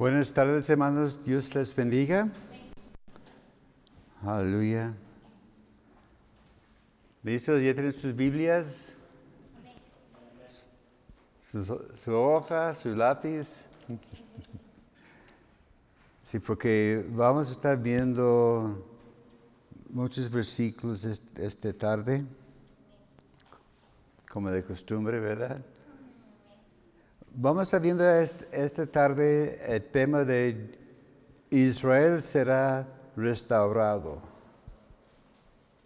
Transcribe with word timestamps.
Buenas 0.00 0.32
tardes, 0.32 0.70
hermanos. 0.70 1.26
Dios 1.26 1.54
les 1.54 1.76
bendiga. 1.76 2.26
Aleluya. 4.22 4.94
¿Listos? 7.22 7.60
¿Ya 7.60 7.74
tienen 7.74 7.92
sus 7.92 8.16
Biblias? 8.16 8.96
Su, 11.38 12.12
hoja, 12.14 12.74
su 12.74 12.94
lápiz. 12.96 13.66
Sí, 16.22 16.38
porque 16.38 17.04
vamos 17.10 17.50
a 17.50 17.52
estar 17.52 17.76
viendo 17.82 18.82
muchos 19.90 20.30
versículos 20.30 21.04
esta 21.04 21.72
tarde, 21.74 22.24
como 24.30 24.50
de 24.50 24.64
costumbre, 24.64 25.20
¿verdad? 25.20 25.60
Vamos 27.32 27.72
a 27.72 27.80
esta 28.20 28.86
tarde 28.86 29.58
el 29.68 29.82
tema 29.84 30.24
de 30.24 30.76
Israel 31.50 32.20
será 32.20 32.86
restaurado. 33.16 34.20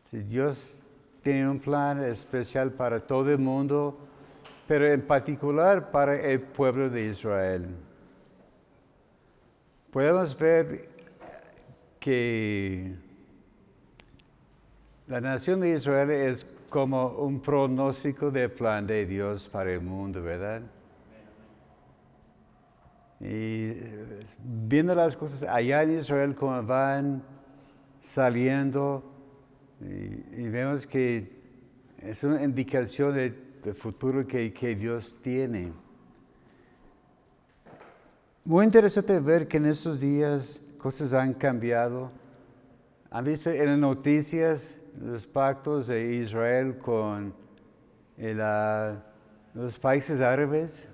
Si 0.05 0.21
Dios 0.21 0.85
tiene 1.23 1.49
un 1.49 1.61
plan 1.61 2.03
especial 2.03 2.73
para 2.73 2.99
todo 3.07 3.31
el 3.31 3.39
mundo, 3.39 3.99
pero 4.67 4.87
en 4.91 5.07
particular 5.07 5.91
para 5.91 6.19
el 6.19 6.41
pueblo 6.41 6.89
de 6.89 7.05
Israel. 7.05 7.67
Podemos 9.91 10.39
ver 10.39 10.89
que 12.01 12.95
la 15.07 15.21
nación 15.21 15.61
de 15.61 15.75
Israel 15.75 16.11
es 16.11 16.45
como 16.71 17.09
un 17.09 17.41
pronóstico 17.41 18.31
del 18.31 18.51
plan 18.51 18.87
de 18.87 19.05
Dios 19.05 19.47
para 19.47 19.71
el 19.73 19.83
mundo, 19.83 20.23
¿verdad? 20.23 20.63
Y 23.25 23.73
viendo 24.45 24.95
las 24.95 25.17
cosas 25.17 25.49
allá 25.49 25.83
en 25.83 25.99
Israel 25.99 26.35
como 26.35 26.63
van 26.63 27.23
saliendo, 27.99 29.03
y, 29.81 30.49
vemos 30.49 30.87
que 30.87 31.43
es 31.99 32.23
una 32.23 32.43
indicación 32.43 33.15
del 33.15 33.75
futuro 33.75 34.27
que, 34.27 34.77
Dios 34.79 35.23
tiene. 35.23 35.73
Muy 38.45 38.67
interesante 38.67 39.19
ver 39.21 39.49
que 39.49 39.57
en 39.57 39.67
estos 39.67 39.99
días 39.99 40.75
cosas 40.77 41.15
han 41.15 41.33
cambiado. 41.33 42.11
¿Han 43.11 43.25
visto 43.25 43.49
en 43.49 43.67
las 43.67 43.79
noticias 43.79 44.89
los 45.01 45.27
pactos 45.27 45.87
de 45.87 46.15
Israel 46.17 46.77
con 46.77 47.35
los 49.55 49.79
países 49.79 50.21
árabes? 50.21 50.94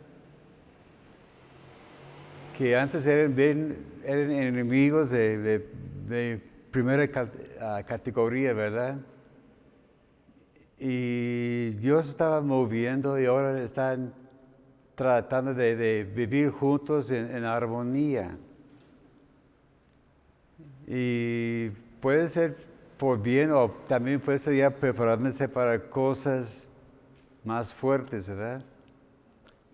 Que 2.61 2.77
antes 2.77 3.06
eran, 3.06 3.34
eran 4.05 4.30
enemigos 4.30 5.12
de, 5.12 5.64
primera 6.70 7.08
categoría, 7.08 8.52
¿verdad? 8.52 8.98
Y 10.78 11.70
Dios 11.78 12.11
estaba 12.11 12.42
moviendo 12.42 13.19
y 13.19 13.25
ahora 13.25 13.62
están 13.62 14.12
tratando 14.94 15.55
de, 15.55 16.05
vivir 16.14 16.50
juntos 16.50 17.11
en, 17.11 17.47
armonía. 17.47 18.36
Y 20.86 21.70
puede 21.98 22.28
ser 22.28 22.58
por 22.98 23.22
bien 23.22 23.52
o 23.52 23.70
también 23.89 24.20
puede 24.20 24.39
ser 24.39 24.55
ya 24.55 24.69
preparándose 24.69 25.48
para 25.48 25.89
cosas 25.89 26.77
más 27.42 27.72
fuertes, 27.72 28.28
¿verdad? 28.28 28.62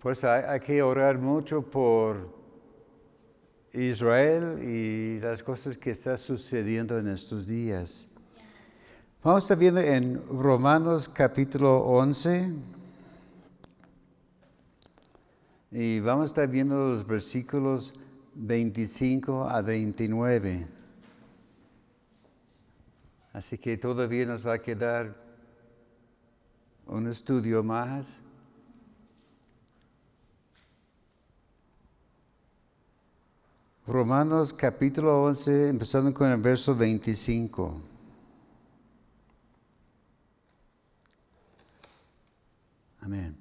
Por 0.01 0.13
eso 0.13 0.31
hay 0.31 0.61
que 0.61 0.81
orar 0.81 1.17
mucho 1.17 1.61
por 1.61 2.36
Israel 3.77 4.57
y 4.63 5.19
las 5.19 5.43
cosas 5.43 5.77
que 5.77 5.91
están 5.91 6.17
sucediendo 6.17 6.97
en 6.97 7.07
estos 7.09 7.45
días. 7.45 8.15
Vamos 9.23 9.43
a 9.43 9.45
estar 9.45 9.57
viendo 9.57 9.79
en 9.79 10.19
Romanos 10.27 11.07
capítulo 11.07 11.77
11 11.81 12.53
y 15.71 15.99
vamos 15.99 16.23
a 16.23 16.25
estar 16.25 16.47
viendo 16.47 16.89
los 16.89 17.05
versículos 17.05 17.99
25 18.33 19.43
a 19.43 19.61
29. 19.61 20.65
Así 23.33 23.59
que 23.59 23.77
todavía 23.77 24.25
nos 24.25 24.47
va 24.47 24.53
a 24.53 24.59
quedar 24.59 25.15
un 26.87 27.07
estudio 27.07 27.61
más. 27.61 28.26
Romanos 33.87 34.51
capítulo 34.51 35.23
11, 35.23 35.69
empezando 35.69 36.13
con 36.13 36.29
el 36.29 36.41
verso 36.41 36.75
25. 36.75 37.81
Amén. 42.99 43.37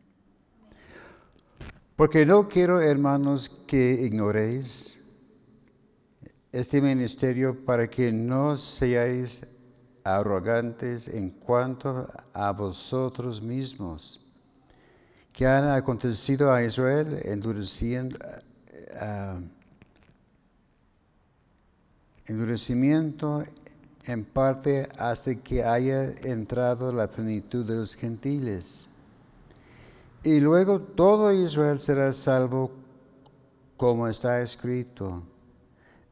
Porque 1.97 2.25
no 2.25 2.49
quiero, 2.49 2.81
hermanos, 2.81 3.49
que 3.67 3.95
ignoréis 3.95 5.05
este 6.53 6.81
ministerio 6.81 7.65
para 7.65 7.91
que 7.91 8.13
no 8.13 8.57
seáis 8.57 9.75
arrogantes 10.05 11.09
en 11.09 11.31
cuanto 11.31 12.09
a 12.33 12.53
vosotros 12.53 13.43
mismos, 13.43 14.33
que 15.33 15.45
han 15.45 15.69
acontecido 15.71 16.53
a 16.53 16.63
Israel 16.63 17.21
endureciendo. 17.25 18.17
Uh, 19.03 19.56
endurecimiento 22.29 23.45
en 24.05 24.25
parte 24.25 24.89
hasta 24.99 25.35
que 25.35 25.65
haya 25.65 26.11
entrado 26.23 26.93
la 26.93 27.09
plenitud 27.09 27.67
de 27.67 27.77
los 27.77 27.95
gentiles. 27.95 28.95
Y 30.23 30.41
luego 30.41 30.81
todo 30.81 31.33
Israel 31.33 31.79
será 31.81 32.11
salvo 32.13 32.71
como 33.77 34.09
está 34.09 34.41
escrito. 34.41 35.23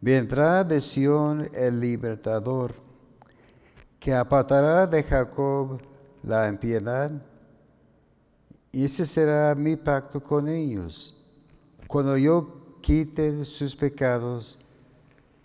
Vendrá 0.01 0.65
de 0.65 0.81
Sión 0.81 1.49
el 1.55 1.81
libertador, 1.81 2.75
que 3.99 4.15
apartará 4.15 4.87
de 4.87 5.03
Jacob 5.03 5.81
la 6.23 6.49
impiedad, 6.49 7.11
y 8.71 8.85
ese 8.85 9.07
será 9.07 9.55
mi 9.55 9.77
pacto 9.77 10.23
con 10.23 10.49
ellos. 10.49 11.31
Cuando 11.87 12.17
yo 12.17 12.79
quite 12.83 13.45
sus 13.45 13.75
pecados, 13.75 14.64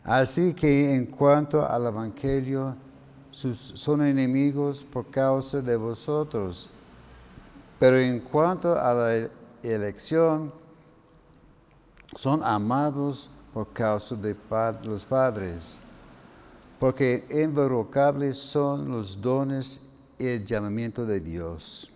Así 0.09 0.55
que 0.55 0.95
en 0.95 1.05
cuanto 1.05 1.63
al 1.63 1.85
Evangelio, 1.85 2.75
son 3.29 4.01
enemigos 4.01 4.83
por 4.83 5.11
causa 5.11 5.61
de 5.61 5.75
vosotros. 5.75 6.71
Pero 7.77 7.95
en 7.99 8.19
cuanto 8.19 8.73
a 8.73 8.91
la 8.91 9.29
elección, 9.61 10.51
son 12.17 12.43
amados 12.43 13.29
por 13.53 13.71
causa 13.71 14.15
de 14.15 14.35
los 14.83 15.05
padres. 15.05 15.83
Porque 16.79 17.27
invocables 17.29 18.35
son 18.35 18.89
los 18.89 19.21
dones 19.21 19.91
y 20.17 20.25
el 20.25 20.43
llamamiento 20.43 21.05
de 21.05 21.19
Dios. 21.19 21.91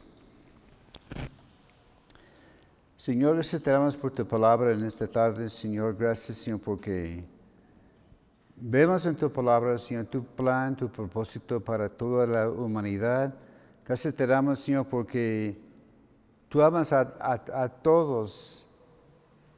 Señor, 2.95 3.34
gracias 3.38 3.95
por 3.95 4.12
tu 4.12 4.24
palabra 4.24 4.72
en 4.72 4.84
esta 4.84 5.07
tarde. 5.07 5.50
Señor, 5.50 5.95
gracias, 5.97 6.38
Señor, 6.38 6.62
porque 6.63 7.32
Vemos 8.66 9.06
en 9.06 9.18
tu 9.18 9.29
palabra, 9.29 9.78
Señor, 9.78 10.06
tu 10.06 10.24
plan, 10.24 10.74
tu 10.74 10.88
propósito 10.88 11.59
para 11.59 11.90
toda 11.90 12.25
la 12.25 12.50
humanidad. 12.50 13.35
Gracias 13.85 14.16
te 14.16 14.25
damos, 14.25 14.57
Señor, 14.59 14.88
porque 14.90 15.57
tú 16.47 16.62
amas 16.62 16.94
a, 16.94 17.69
todos, 17.81 18.74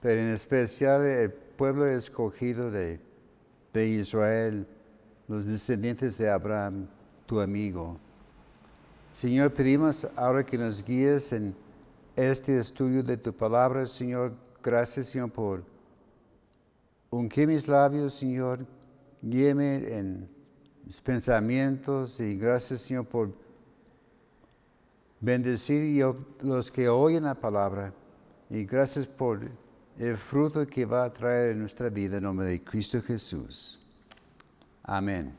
pero 0.01 0.21
en 0.21 0.29
especial 0.29 1.05
el 1.05 1.31
pueblo 1.31 1.85
escogido 1.85 2.71
de, 2.71 2.99
Israel, 3.75 4.67
los 5.27 5.45
descendientes 5.45 6.17
de 6.17 6.27
Abraham, 6.31 6.87
tu 7.27 7.39
amigo. 7.39 7.99
Señor, 9.13 9.53
pedimos 9.53 10.07
ahora 10.17 10.43
que 10.43 10.57
nos 10.57 10.83
guíes 10.83 11.31
en 11.31 11.55
este 12.15 12.57
estudio 12.57 13.03
de 13.03 13.17
tu 13.17 13.31
palabra, 13.31 13.85
Señor. 13.85 14.33
Gracias, 14.63 15.05
Señor, 15.05 15.31
por 15.31 15.63
ungir 17.11 17.47
mis 17.47 17.67
labios, 17.67 18.11
Señor, 18.11 18.65
guíeme 19.25 19.97
en 19.97 20.29
mis 20.85 21.01
pensamientos 21.01 22.19
y 22.19 22.37
gracias 22.37 22.81
Señor 22.81 23.07
por 23.07 23.33
bendecir 25.19 26.03
a 26.03 26.13
los 26.41 26.69
que 26.69 26.87
oyen 26.87 27.23
la 27.23 27.33
palabra 27.33 27.91
y 28.51 28.65
gracias 28.65 29.07
por 29.07 29.41
el 29.97 30.17
fruto 30.17 30.67
que 30.67 30.85
va 30.85 31.05
a 31.05 31.11
traer 31.11 31.53
en 31.53 31.59
nuestra 31.59 31.89
vida 31.89 32.17
en 32.17 32.23
nombre 32.23 32.45
de 32.47 32.63
Cristo 32.63 33.01
Jesús. 33.01 33.79
Amén. 34.83 35.33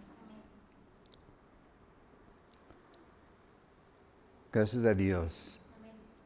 Gracias 4.53 4.83
a 4.83 4.95
Dios. 4.95 5.61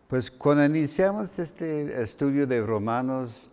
Pues 0.08 0.30
cuando 0.30 0.64
iniciamos 0.64 1.38
este 1.38 2.00
estudio 2.00 2.46
de 2.46 2.62
Romanos, 2.62 3.52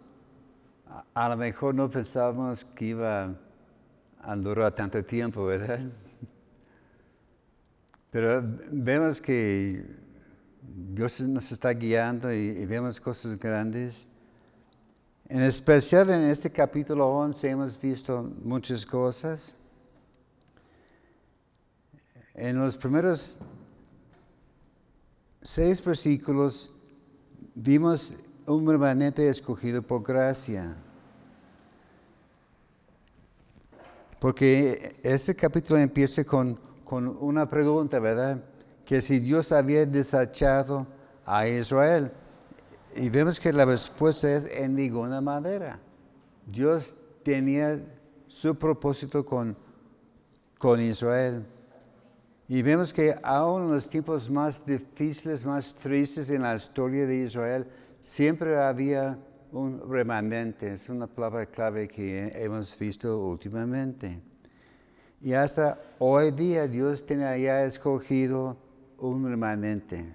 a, 0.87 1.03
a 1.25 1.29
lo 1.29 1.35
mejor 1.35 1.75
no 1.75 1.89
pensábamos 1.89 2.63
que 2.63 2.85
iba 2.85 3.35
a 4.21 4.35
durar 4.35 4.73
tanto 4.73 5.03
tiempo, 5.03 5.45
¿verdad? 5.45 5.79
Pero 8.11 8.41
vemos 8.71 9.21
que 9.21 9.85
Dios 10.61 11.21
nos 11.21 11.51
está 11.51 11.71
guiando 11.71 12.33
y, 12.33 12.65
vemos 12.65 12.99
cosas 12.99 13.39
grandes. 13.39 14.15
En 15.29 15.43
especial 15.43 16.09
en 16.09 16.23
este 16.23 16.51
capítulo 16.51 17.07
11 17.07 17.49
hemos 17.49 17.79
visto 17.79 18.23
muchas 18.43 18.85
cosas. 18.85 19.59
En 22.33 22.57
los 22.57 22.77
primeros 22.77 23.41
seis 25.41 25.83
versículos 25.83 26.79
vimos 27.55 28.15
un 28.45 28.65
permanente 28.65 29.27
escogido 29.27 29.81
por 29.81 30.03
gracia. 30.03 30.75
Porque 34.19 34.95
este 35.03 35.35
capítulo 35.35 35.79
empieza 35.79 36.23
con, 36.23 36.59
con 36.83 37.07
una 37.19 37.47
pregunta, 37.47 37.99
¿verdad? 37.99 38.43
Que 38.85 39.01
si 39.01 39.19
Dios 39.19 39.51
había 39.51 39.85
desechado 39.85 40.87
a 41.25 41.47
Israel. 41.47 42.11
Y 42.95 43.09
vemos 43.09 43.39
que 43.39 43.53
la 43.53 43.65
respuesta 43.65 44.33
es 44.35 44.45
en 44.45 44.75
ninguna 44.75 45.21
manera. 45.21 45.79
Dios 46.47 47.03
tenía 47.23 47.79
su 48.25 48.57
propósito 48.57 49.25
con, 49.25 49.55
con 50.57 50.81
Israel. 50.81 51.45
Y 52.47 52.61
vemos 52.61 52.93
que 52.93 53.13
aún 53.21 53.63
en 53.63 53.71
los 53.71 53.87
tiempos 53.89 54.29
más 54.29 54.65
difíciles, 54.65 55.45
más 55.45 55.75
tristes 55.75 56.29
en 56.29 56.43
la 56.43 56.55
historia 56.55 57.05
de 57.05 57.17
Israel, 57.17 57.67
siempre 57.99 58.57
había 58.57 59.19
un 59.51 59.89
remanente, 59.89 60.73
es 60.73 60.89
una 60.89 61.07
palabra 61.07 61.45
clave 61.45 61.87
que 61.87 62.31
hemos 62.35 62.77
visto 62.77 63.17
últimamente. 63.19 64.21
Y 65.21 65.33
hasta 65.33 65.79
hoy 65.99 66.31
día 66.31 66.67
Dios 66.67 67.05
tiene 67.05 67.41
ya 67.41 67.63
escogido 67.63 68.57
un 68.97 69.27
remanente. 69.27 70.05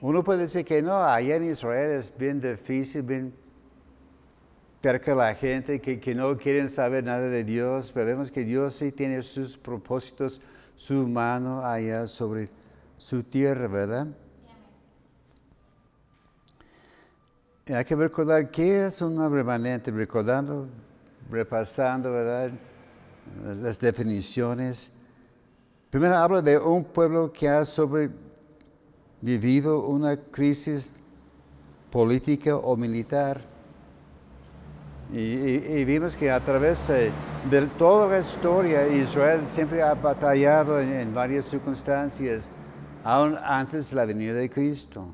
Uno 0.00 0.24
puede 0.24 0.40
decir 0.40 0.64
que 0.64 0.82
no, 0.82 1.04
allá 1.04 1.36
en 1.36 1.44
Israel 1.44 1.92
es 1.92 2.16
bien 2.16 2.40
difícil, 2.40 3.02
bien 3.02 3.32
cerca 4.82 5.14
la 5.14 5.34
gente 5.34 5.80
que, 5.80 6.00
que 6.00 6.14
no 6.14 6.36
quieren 6.36 6.68
saber 6.68 7.04
nada 7.04 7.28
de 7.28 7.44
Dios, 7.44 7.92
pero 7.92 8.06
vemos 8.06 8.30
que 8.30 8.44
Dios 8.44 8.74
sí 8.74 8.90
tiene 8.90 9.22
sus 9.22 9.56
propósitos, 9.56 10.42
su 10.74 11.06
mano 11.06 11.64
allá 11.64 12.06
sobre 12.08 12.48
su 12.98 13.22
tierra, 13.22 13.68
¿verdad? 13.68 14.08
Hay 17.74 17.84
que 17.84 17.96
recordar 17.96 18.50
qué 18.50 18.86
es 18.86 19.02
un 19.02 19.18
remanente, 19.32 19.90
recordando, 19.90 20.68
repasando, 21.30 22.12
¿verdad? 22.12 22.50
Las 23.60 23.80
definiciones. 23.80 25.00
Primero 25.90 26.16
habla 26.16 26.40
de 26.42 26.58
un 26.58 26.84
pueblo 26.84 27.32
que 27.32 27.48
ha 27.48 27.64
sobrevivido 27.64 29.86
una 29.86 30.16
crisis 30.16 31.00
política 31.90 32.56
o 32.56 32.76
militar. 32.76 33.40
Y, 35.12 35.84
vimos 35.84 36.16
que 36.16 36.30
a 36.30 36.40
través 36.40 36.88
de 36.88 37.10
toda 37.78 38.08
la 38.08 38.18
historia 38.18 38.88
Israel 38.88 39.44
siempre 39.44 39.82
ha 39.82 39.92
batallado 39.94 40.80
en, 40.80 40.88
en 40.88 41.12
varias 41.12 41.44
circunstancias, 41.44 42.48
aún 43.04 43.36
antes 43.44 43.90
de 43.90 43.96
la 43.96 44.06
venida 44.06 44.32
de 44.32 44.48
Cristo. 44.48 45.12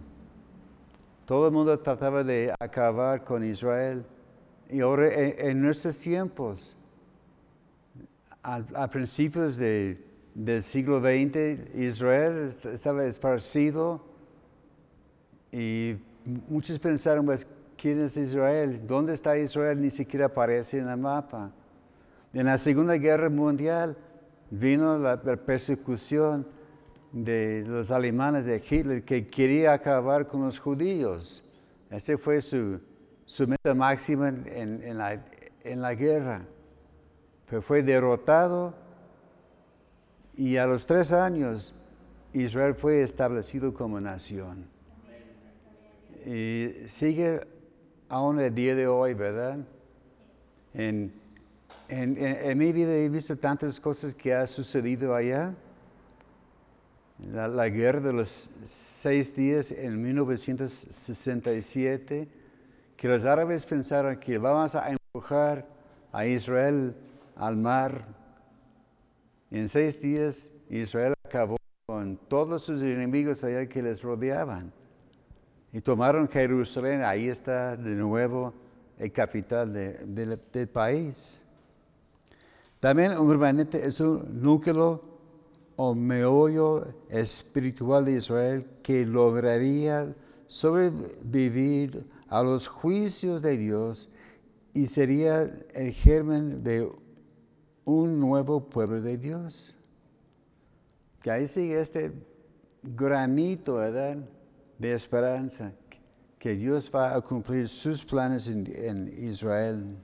Todo 1.29 1.49
el 1.49 1.53
mundo 1.53 1.79
trataba 1.79 2.25
de 2.25 2.55
acabar 2.59 3.23
con 3.23 3.45
Israel. 3.45 4.03
Y 4.71 4.81
ahora 4.81 5.09
en, 5.13 5.61
nuestros 5.61 5.99
tiempos, 5.99 6.79
a, 8.43 8.89
principios 8.89 9.59
del 9.59 10.63
siglo 10.63 11.01
XX, 11.01 11.77
Israel 11.77 12.49
estaba 12.73 13.05
esparcido 13.05 14.03
y 15.53 15.97
muchos 16.49 16.79
pensaron, 16.79 17.27
pues, 17.27 17.47
¿quién 17.77 18.01
es 18.01 18.17
Israel? 18.17 18.81
¿Dónde 18.87 19.13
está 19.13 19.37
Israel? 19.37 19.83
Ni 19.83 19.91
siquiera 19.91 20.25
aparece 20.25 20.79
en 20.79 20.89
el 20.89 20.97
mapa. 20.97 21.53
En 22.33 22.47
la 22.47 22.57
Segunda 22.57 22.95
Guerra 22.95 23.29
Mundial 23.29 23.99
vino 24.51 24.97
la 24.97 25.21
persecución 25.21 26.47
de 27.13 27.65
los 27.67 27.91
alemanes 27.91 28.45
de 28.45 28.57
Hitler 28.57 29.05
que 29.05 29.29
quería 29.29 29.73
acabar 29.73 30.27
con 30.27 30.43
los 30.43 30.59
judíos. 30.59 31.49
Ese 31.91 32.19
fue 32.19 32.41
su, 32.41 32.81
meta 33.47 33.75
máxima 33.75 34.29
en, 34.29 34.99
la, 34.99 35.25
en 35.63 35.81
la 35.81 35.95
guerra. 35.95 36.47
Pero 37.49 37.63
fue 37.63 37.83
derrotado 37.83 38.75
y 40.37 40.57
a 40.57 40.67
los 40.67 40.87
tres 40.87 41.13
años 41.13 41.75
Israel 42.33 42.75
fue 42.75 43.03
establecido 43.03 43.73
como 43.73 44.01
nación. 44.01 44.69
Y 46.27 46.71
sigue 46.89 47.41
aún 48.09 48.39
el 48.39 48.55
día 48.55 48.75
de 48.75 48.87
hoy, 48.87 49.15
¿verdad? 49.15 49.59
En, 50.75 51.13
en, 51.89 52.59
mi 52.59 52.73
vida 52.73 52.95
he 52.95 53.09
visto 53.09 53.37
tantas 53.39 53.81
cosas 53.81 54.15
que 54.15 54.35
ha 54.35 54.47
sucedido 54.47 55.15
allá 55.15 55.55
la, 57.27 57.69
guerra 57.69 58.01
de 58.01 58.13
los 58.13 58.29
seis 58.29 59.35
días 59.35 59.73
en 59.73 60.01
1967, 60.01 62.29
que 62.97 63.09
los 63.09 63.25
árabes 63.25 63.65
pensaron 63.65 64.17
que 64.19 64.39
vamos 64.39 64.77
a 64.77 64.91
empujar 64.91 65.67
a 66.13 66.27
Israel 66.27 66.95
al 67.37 67.57
mar. 67.57 68.05
En 69.51 69.69
seis 69.69 70.01
días 70.01 70.53
Israel 70.71 71.15
acabó 71.25 71.57
con 71.87 72.17
todos 72.29 72.63
sus 72.65 72.83
enemigos 72.83 73.43
allá 73.45 73.69
que 73.69 73.83
les 73.83 74.03
rodeaban. 74.03 74.73
Y 75.73 75.81
tomaron 75.81 76.29
Jerusalén, 76.29 77.03
ahí 77.03 77.29
está 77.29 77.77
de 77.77 77.95
nuevo 77.95 78.53
el 78.99 79.13
capital 79.13 79.73
del 79.73 80.69
país. 80.73 81.45
También 82.81 83.19
urbanamente 83.19 83.85
es 83.85 84.01
un 84.01 84.41
núcleo 84.41 85.08
o 85.81 85.95
meollo 85.95 86.93
espiritual 87.09 88.05
de 88.05 88.15
Israel 88.15 88.67
que 88.83 89.07
lograría 89.07 90.13
sobrevivir 90.49 92.05
a 92.27 92.43
los 92.43 92.67
juicios 92.67 93.43
de 93.43 93.57
Dios 93.57 94.17
y 94.75 94.89
sería 94.89 95.43
el 95.75 95.93
germen 95.93 96.65
de 96.65 96.91
un 97.85 98.19
nuevo 98.19 98.69
pueblo 98.69 99.01
de 99.01 99.19
Dios. 99.19 99.77
Que 101.21 101.31
ahí 101.31 101.47
sigue 101.47 101.81
este 101.81 102.13
granito 102.83 103.79
de 103.79 104.93
esperanza 104.93 105.73
que 106.41 106.57
Dios 106.57 106.91
va 106.93 107.15
a 107.15 107.21
cumplir 107.21 107.69
sus 107.69 108.05
planes 108.05 108.49
en 108.49 109.15
Israel. 109.17 109.97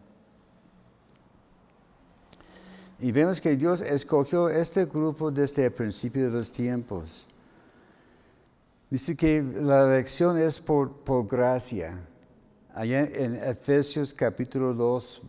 Y 2.98 3.10
vemos 3.10 3.40
que 3.40 3.56
Dios 3.56 3.80
escogió 3.80 4.48
este 4.48 4.84
grupo 4.86 5.30
desde 5.30 5.66
el 5.66 5.72
principio 5.72 6.24
de 6.24 6.30
los 6.30 6.50
tiempos. 6.50 7.28
Dice 8.88 9.16
que 9.16 9.42
la 9.42 9.82
elección 9.82 10.38
es 10.38 10.60
por, 10.60 10.90
por 10.90 11.26
gracia. 11.26 11.98
Allá 12.72 13.00
en 13.00 13.34
Efesios 13.36 14.14
capítulo 14.14 14.72
2, 14.72 15.22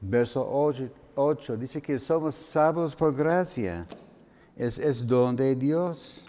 verso 0.00 0.48
8, 1.16 1.56
dice 1.56 1.82
que 1.82 1.98
somos 1.98 2.34
salvos 2.34 2.94
por 2.94 3.14
gracia. 3.14 3.84
Es, 4.56 4.78
es 4.78 5.06
don 5.06 5.34
de 5.34 5.54
Dios. 5.56 6.28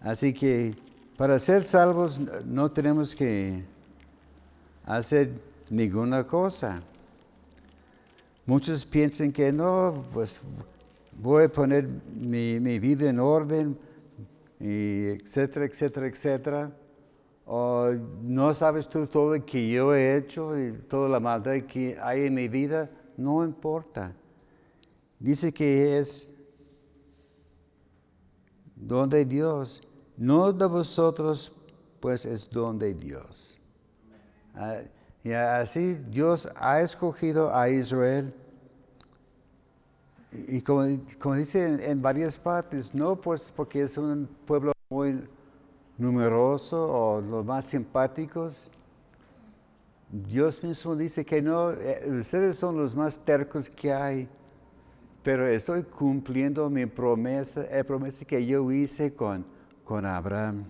Así 0.00 0.34
que 0.34 0.74
para 1.16 1.38
ser 1.38 1.64
salvos 1.64 2.20
no 2.44 2.70
tenemos 2.70 3.14
que 3.14 3.64
hacer 4.84 5.30
ninguna 5.70 6.24
cosa. 6.24 6.82
Muchos 8.46 8.84
piensan 8.84 9.32
que 9.32 9.50
no, 9.50 10.04
pues 10.12 10.42
voy 11.12 11.44
a 11.44 11.48
poner 11.48 11.88
mi, 12.14 12.78
vida 12.78 13.08
en 13.08 13.18
orden, 13.18 13.78
y 14.60 15.06
etcétera, 15.06 15.64
etcétera, 15.64 16.06
etcétera. 16.06 16.76
O 17.46 17.90
no 18.22 18.52
sabes 18.52 18.86
tú 18.86 19.06
todo 19.06 19.34
lo 19.34 19.46
que 19.46 19.70
yo 19.70 19.94
he 19.94 20.16
hecho 20.16 20.58
y 20.58 20.72
toda 20.88 21.08
la 21.08 21.20
maldad 21.20 21.62
que 21.62 21.96
hay 22.02 22.26
en 22.26 22.34
mi 22.34 22.48
vida, 22.48 22.90
no 23.16 23.42
importa. 23.44 24.14
Dice 25.18 25.52
que 25.52 25.98
es 25.98 26.52
donde 28.76 29.24
Dios, 29.24 29.88
no 30.18 30.52
de 30.52 30.66
vosotros, 30.66 31.62
pues 31.98 32.26
es 32.26 32.50
donde 32.50 32.92
Dios. 32.92 33.58
Ah, 34.54 34.82
y 35.24 35.32
así 35.32 35.94
Dios 36.10 36.50
ha 36.56 36.82
escogido 36.82 37.54
a 37.54 37.70
Israel. 37.70 38.32
Y 40.48 40.60
como, 40.60 40.84
dice 41.34 41.90
en, 41.90 42.02
varias 42.02 42.36
partes, 42.36 42.94
no 42.94 43.16
pues 43.16 43.50
porque 43.54 43.82
es 43.82 43.96
un 43.96 44.28
pueblo 44.46 44.72
muy 44.90 45.26
numeroso 45.96 46.92
o 46.92 47.20
los 47.22 47.42
más 47.42 47.64
simpáticos. 47.64 48.72
Dios 50.10 50.62
mismo 50.62 50.94
dice 50.94 51.24
que 51.24 51.40
no, 51.40 51.72
eh, 51.72 52.04
ustedes 52.20 52.56
son 52.56 52.76
los 52.76 52.94
más 52.94 53.24
tercos 53.24 53.70
que 53.70 53.94
hay, 53.94 54.28
pero 55.22 55.46
estoy 55.46 55.84
cumpliendo 55.84 56.68
mi 56.68 56.84
promesa, 56.84 57.64
la 57.72 57.82
promesa 57.82 58.26
que 58.26 58.44
yo 58.44 58.70
hice 58.70 59.14
con, 59.16 59.46
con 59.84 60.04
Abraham. 60.04 60.66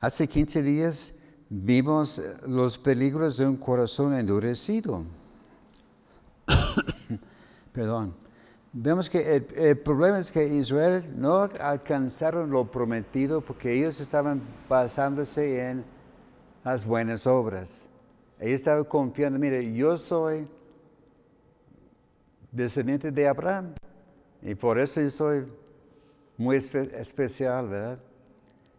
Hace 0.00 0.26
15 0.26 0.62
días 0.62 1.20
vimos 1.50 2.22
los 2.46 2.78
peligros 2.78 3.36
de 3.36 3.46
un 3.46 3.58
corazón 3.58 4.14
endurecido. 4.14 5.04
Perdón. 7.72 8.14
Vemos 8.72 9.10
que 9.10 9.44
el, 9.56 9.78
problema 9.78 10.20
es 10.20 10.30
que 10.30 10.46
Israel 10.46 11.04
no 11.16 11.48
alcanzaron 11.60 12.50
lo 12.50 12.70
prometido 12.70 13.40
porque 13.40 13.74
ellos 13.74 14.00
estaban 14.00 14.40
basándose 14.68 15.68
en 15.68 15.84
las 16.64 16.86
buenas 16.86 17.26
obras. 17.26 17.90
Ellos 18.38 18.60
estaban 18.60 18.84
confiando, 18.84 19.38
mire, 19.38 19.74
yo 19.74 19.96
soy 19.96 20.48
descendiente 22.52 23.10
de 23.10 23.28
Abraham 23.28 23.74
y 24.40 24.54
por 24.54 24.78
eso 24.78 25.00
yo 25.02 25.10
soy 25.10 25.46
muy 26.38 26.56
especial, 26.56 27.68
¿verdad? 27.68 27.98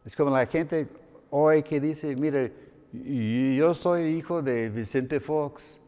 Es 0.05 0.15
como 0.15 0.31
la 0.31 0.45
gente 0.45 0.87
hoy 1.31 1.63
que 1.63 1.79
dice, 1.79 2.15
mire, 2.15 2.53
yo 2.93 3.73
soy 3.73 4.03
hijo 4.17 4.41
de 4.41 4.69
Vicente 4.69 5.19
Fox. 5.19 5.79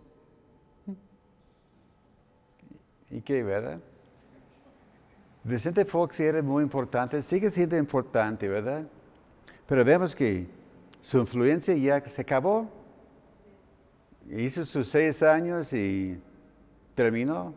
¿Y 3.11 3.21
qué, 3.21 3.43
verdad? 3.43 3.79
Vicente 5.43 5.85
Fox 5.85 6.19
era 6.19 6.41
muy 6.41 6.63
importante, 6.63 7.21
sigue 7.21 7.49
siendo 7.49 7.77
importante, 7.77 8.47
¿verdad? 8.47 8.87
Pero 9.67 9.85
vemos 9.85 10.15
que 10.15 10.47
su 11.01 11.19
influencia 11.19 11.75
ya 11.75 12.03
se 12.07 12.21
acabó. 12.21 12.69
Hizo 14.29 14.63
sus 14.63 14.87
seis 14.87 15.21
años 15.21 15.73
y 15.73 16.17
terminó. 16.95 17.53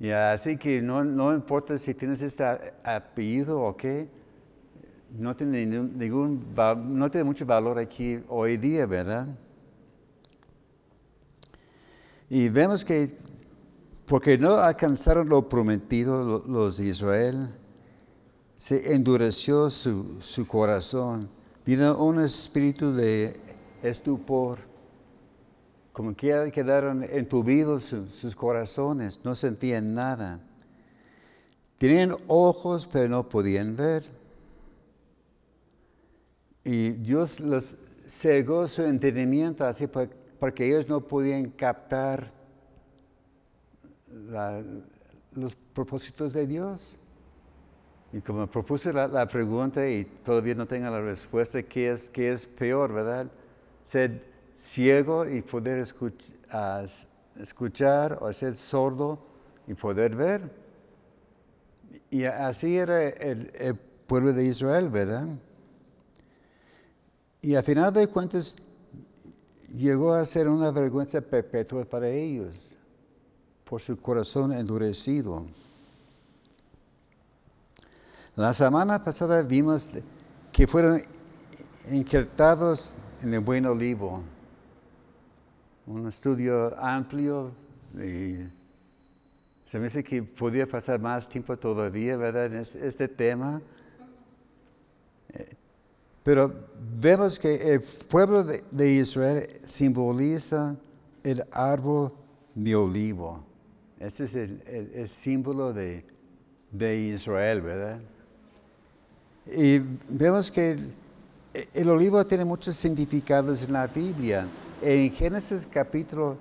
Y 0.00 0.10
así 0.10 0.56
que 0.56 0.80
no, 0.80 1.04
no 1.04 1.34
importa 1.34 1.76
si 1.76 1.94
tienes 1.94 2.22
este 2.22 2.44
apellido 2.82 3.60
o 3.60 3.76
qué, 3.76 4.08
no 5.18 5.34
tiene, 5.36 5.66
ningún, 5.66 6.40
no 6.56 7.10
tiene 7.10 7.24
mucho 7.24 7.46
valor 7.46 7.78
aquí 7.78 8.20
hoy 8.28 8.56
día, 8.56 8.86
¿verdad? 8.86 9.28
Y 12.28 12.48
vemos 12.48 12.84
que 12.84 13.10
porque 14.06 14.36
no 14.36 14.56
alcanzaron 14.56 15.28
lo 15.28 15.48
prometido 15.48 16.44
los 16.46 16.76
de 16.76 16.88
Israel, 16.88 17.48
se 18.54 18.94
endureció 18.94 19.70
su, 19.70 20.46
corazón. 20.46 21.28
Vino 21.64 21.96
un 21.96 22.20
espíritu 22.20 22.92
de 22.92 23.34
estupor, 23.82 24.58
como 25.92 26.14
que 26.14 26.50
quedaron 26.52 27.02
entubidos 27.04 27.94
sus 28.10 28.36
corazones, 28.36 29.24
no 29.24 29.34
sentían 29.34 29.94
nada. 29.94 30.40
Tenían 31.78 32.14
ojos, 32.26 32.86
pero 32.86 33.08
no 33.08 33.28
podían 33.28 33.74
ver. 33.74 34.04
Y 36.64 36.92
Dios 36.92 37.40
los 37.40 37.76
cegó 38.06 38.66
su 38.68 38.82
entendimiento 38.82 39.66
así 39.66 39.86
porque 39.86 40.66
ellos 40.66 40.88
no 40.88 41.06
podían 41.06 41.50
captar 41.50 42.32
los 45.34 45.54
propósitos 45.74 46.32
de 46.32 46.46
Dios. 46.46 47.00
Y 48.12 48.20
como 48.20 48.46
propuse 48.46 48.92
la, 48.92 49.26
pregunta 49.26 49.88
y 49.88 50.04
todavía 50.04 50.54
no 50.54 50.66
tengo 50.66 50.88
la 50.88 51.00
respuesta, 51.00 51.62
¿qué 51.62 51.90
es, 51.90 52.08
qué 52.08 52.30
es 52.30 52.46
peor, 52.46 52.92
verdad? 52.92 53.26
Ser 53.82 54.24
ciego 54.52 55.28
y 55.28 55.42
poder 55.42 55.84
escuchar 57.40 58.18
o 58.20 58.32
ser 58.32 58.56
sordo 58.56 59.18
y 59.66 59.74
poder 59.74 60.14
ver. 60.14 60.48
Y 62.08 62.24
así 62.24 62.78
era 62.78 63.02
el, 63.02 63.50
el 63.54 63.74
pueblo 63.74 64.32
de 64.32 64.44
Israel, 64.44 64.88
¿verdad? 64.90 65.26
Y 67.44 67.54
al 67.56 67.62
final 67.62 67.92
de 67.92 68.06
cuentas 68.06 68.54
llegó 69.74 70.14
a 70.14 70.24
ser 70.24 70.48
una 70.48 70.70
vergüenza 70.70 71.20
perpetua 71.20 71.84
para 71.84 72.08
ellos 72.08 72.78
por 73.64 73.82
su 73.82 74.00
corazón 74.00 74.50
endurecido. 74.54 75.44
La 78.34 78.54
semana 78.54 79.04
pasada 79.04 79.42
vimos 79.42 79.90
que 80.52 80.66
fueron 80.66 81.02
injertados 81.92 82.96
en 83.22 83.34
el 83.34 83.40
buen 83.40 83.66
olivo. 83.66 84.22
Un 85.86 86.08
estudio 86.08 86.74
amplio 86.80 87.52
y 87.92 88.38
se 89.66 89.78
me 89.78 89.84
dice 89.84 90.02
que 90.02 90.22
podría 90.22 90.66
pasar 90.66 90.98
más 90.98 91.28
tiempo 91.28 91.58
todavía, 91.58 92.16
¿verdad? 92.16 92.46
En 92.46 92.54
este 92.54 93.06
tema. 93.06 93.60
Pero 96.24 96.52
vemos 97.00 97.38
que 97.38 97.74
el 97.74 97.82
pueblo 97.82 98.42
de 98.42 98.90
Israel 98.90 99.46
simboliza 99.66 100.74
el 101.22 101.44
árbol 101.52 102.12
de 102.54 102.74
olivo. 102.74 103.44
Ese 104.00 104.24
es 104.24 104.34
el, 104.34 105.08
símbolo 105.08 105.72
de, 105.72 106.04
Israel, 107.12 107.60
¿verdad? 107.60 108.00
Y 109.46 109.78
vemos 110.08 110.50
que 110.50 110.78
el, 111.72 111.88
olivo 111.90 112.24
tiene 112.24 112.44
muchos 112.44 112.74
significados 112.74 113.62
en 113.64 113.74
la 113.74 113.86
Biblia. 113.86 114.48
En 114.80 115.10
Génesis 115.10 115.66
capítulo 115.66 116.36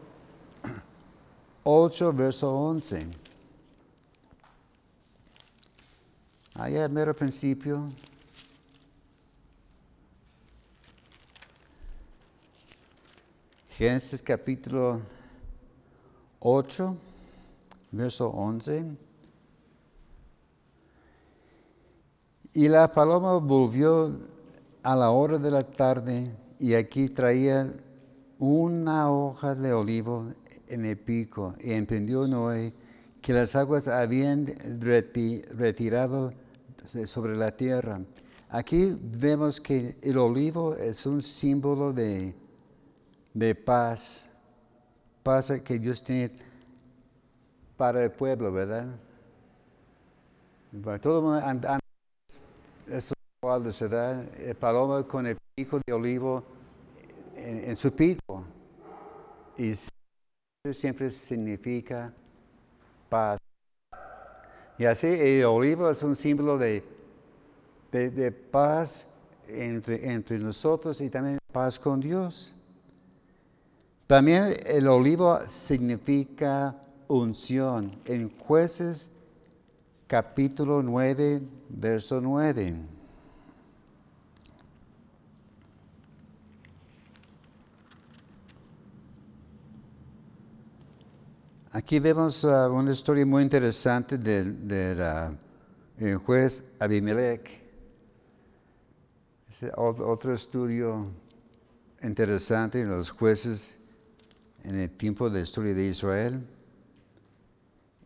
8, 1.64 2.14
verso 2.14 2.54
11. 2.54 3.06
Allá 6.56 6.88
mero 6.88 7.14
principio. 7.16 7.86
Génesis 13.78 14.22
capítulo 14.22 15.02
8 16.42 16.96
verso 17.92 18.30
11. 18.30 18.86
Y 22.54 22.68
la 22.68 22.94
paloma 22.94 23.38
volvió 23.38 24.12
a 24.84 24.96
la 24.96 25.10
hora 25.10 25.40
de 25.40 25.50
la 25.50 25.64
tarde 25.64 26.32
y 26.60 26.76
aquí 26.76 27.10
traía 27.10 27.74
una 28.38 29.10
hoja 29.10 29.56
de 29.56 29.74
olivo 29.74 30.32
en 30.68 30.86
el 30.86 31.00
pico 31.00 31.56
y 31.60 31.74
entendió 31.74 32.28
Noé 32.28 32.74
que 33.24 33.34
las 33.34 33.56
aguas 33.56 33.88
habían 33.88 34.54
retirado 34.80 36.32
sobre 37.06 37.36
la 37.36 37.50
tierra. 37.50 38.02
Aquí 38.50 38.96
vemos 39.02 39.60
que 39.60 39.98
el 40.04 40.20
olivo 40.20 40.76
es 40.76 41.08
un 41.08 41.24
símbolo 41.24 41.92
de, 41.92 42.36
de 43.34 43.56
paz, 43.56 44.38
paz 45.24 45.52
que 45.66 45.80
Dios 45.80 46.04
tiene 46.04 46.32
para 47.78 48.04
el 48.04 48.12
pueblo, 48.12 48.52
¿verdad? 48.52 48.88
todo 51.02 51.20
el 51.20 51.24
mundo 51.24 51.46
anda, 51.46 51.80
esos 52.88 53.14
¿verdad? 53.42 54.24
El 54.40 54.56
paloma 54.56 55.04
con 55.04 55.28
el 55.28 55.38
pico 55.56 55.80
de 55.86 55.94
olivo 55.94 56.44
en, 57.36 57.76
su 57.76 57.94
pico. 57.94 58.44
Y 59.58 59.74
siempre 60.72 61.10
significa 61.10 62.12
paz. 63.10 63.38
Y 64.78 64.86
así 64.86 65.08
el 65.08 65.46
olivo 65.46 65.90
es 65.90 66.02
un 66.04 66.16
símbolo 66.16 66.58
de, 66.58 66.84
de, 67.92 68.32
paz 68.32 69.14
entre, 69.48 70.12
entre 70.12 70.40
nosotros 70.40 71.00
y 71.02 71.10
también 71.10 71.38
paz 71.52 71.78
con 71.78 72.00
Dios. 72.00 72.63
También 74.08 74.54
el 74.66 74.88
olivo 74.88 75.40
significa 75.48 76.76
unción 77.08 77.96
en 78.06 78.30
jueces 78.38 79.24
capítulo 80.08 80.84
9, 80.84 81.42
verso 81.70 82.20
9. 82.20 82.76
Aquí 91.72 91.98
vemos 92.00 92.44
uh, 92.44 92.72
una 92.72 92.92
historia 92.92 93.26
muy 93.26 93.42
interesante 93.42 94.18
del 94.20 94.68
de, 94.68 96.16
juez 96.24 96.76
Abimelech. 96.80 97.64
Otro 99.76 100.34
estudio 100.34 101.08
interesante 102.04 102.82
en 102.82 102.90
los 102.90 103.10
jueces 103.10 103.83
en 104.64 104.80
el 104.80 104.90
tiempo 104.90 105.30
de 105.30 105.38
la 105.38 105.44
historia 105.44 105.74
de 105.74 105.86
Israel. 105.86 106.42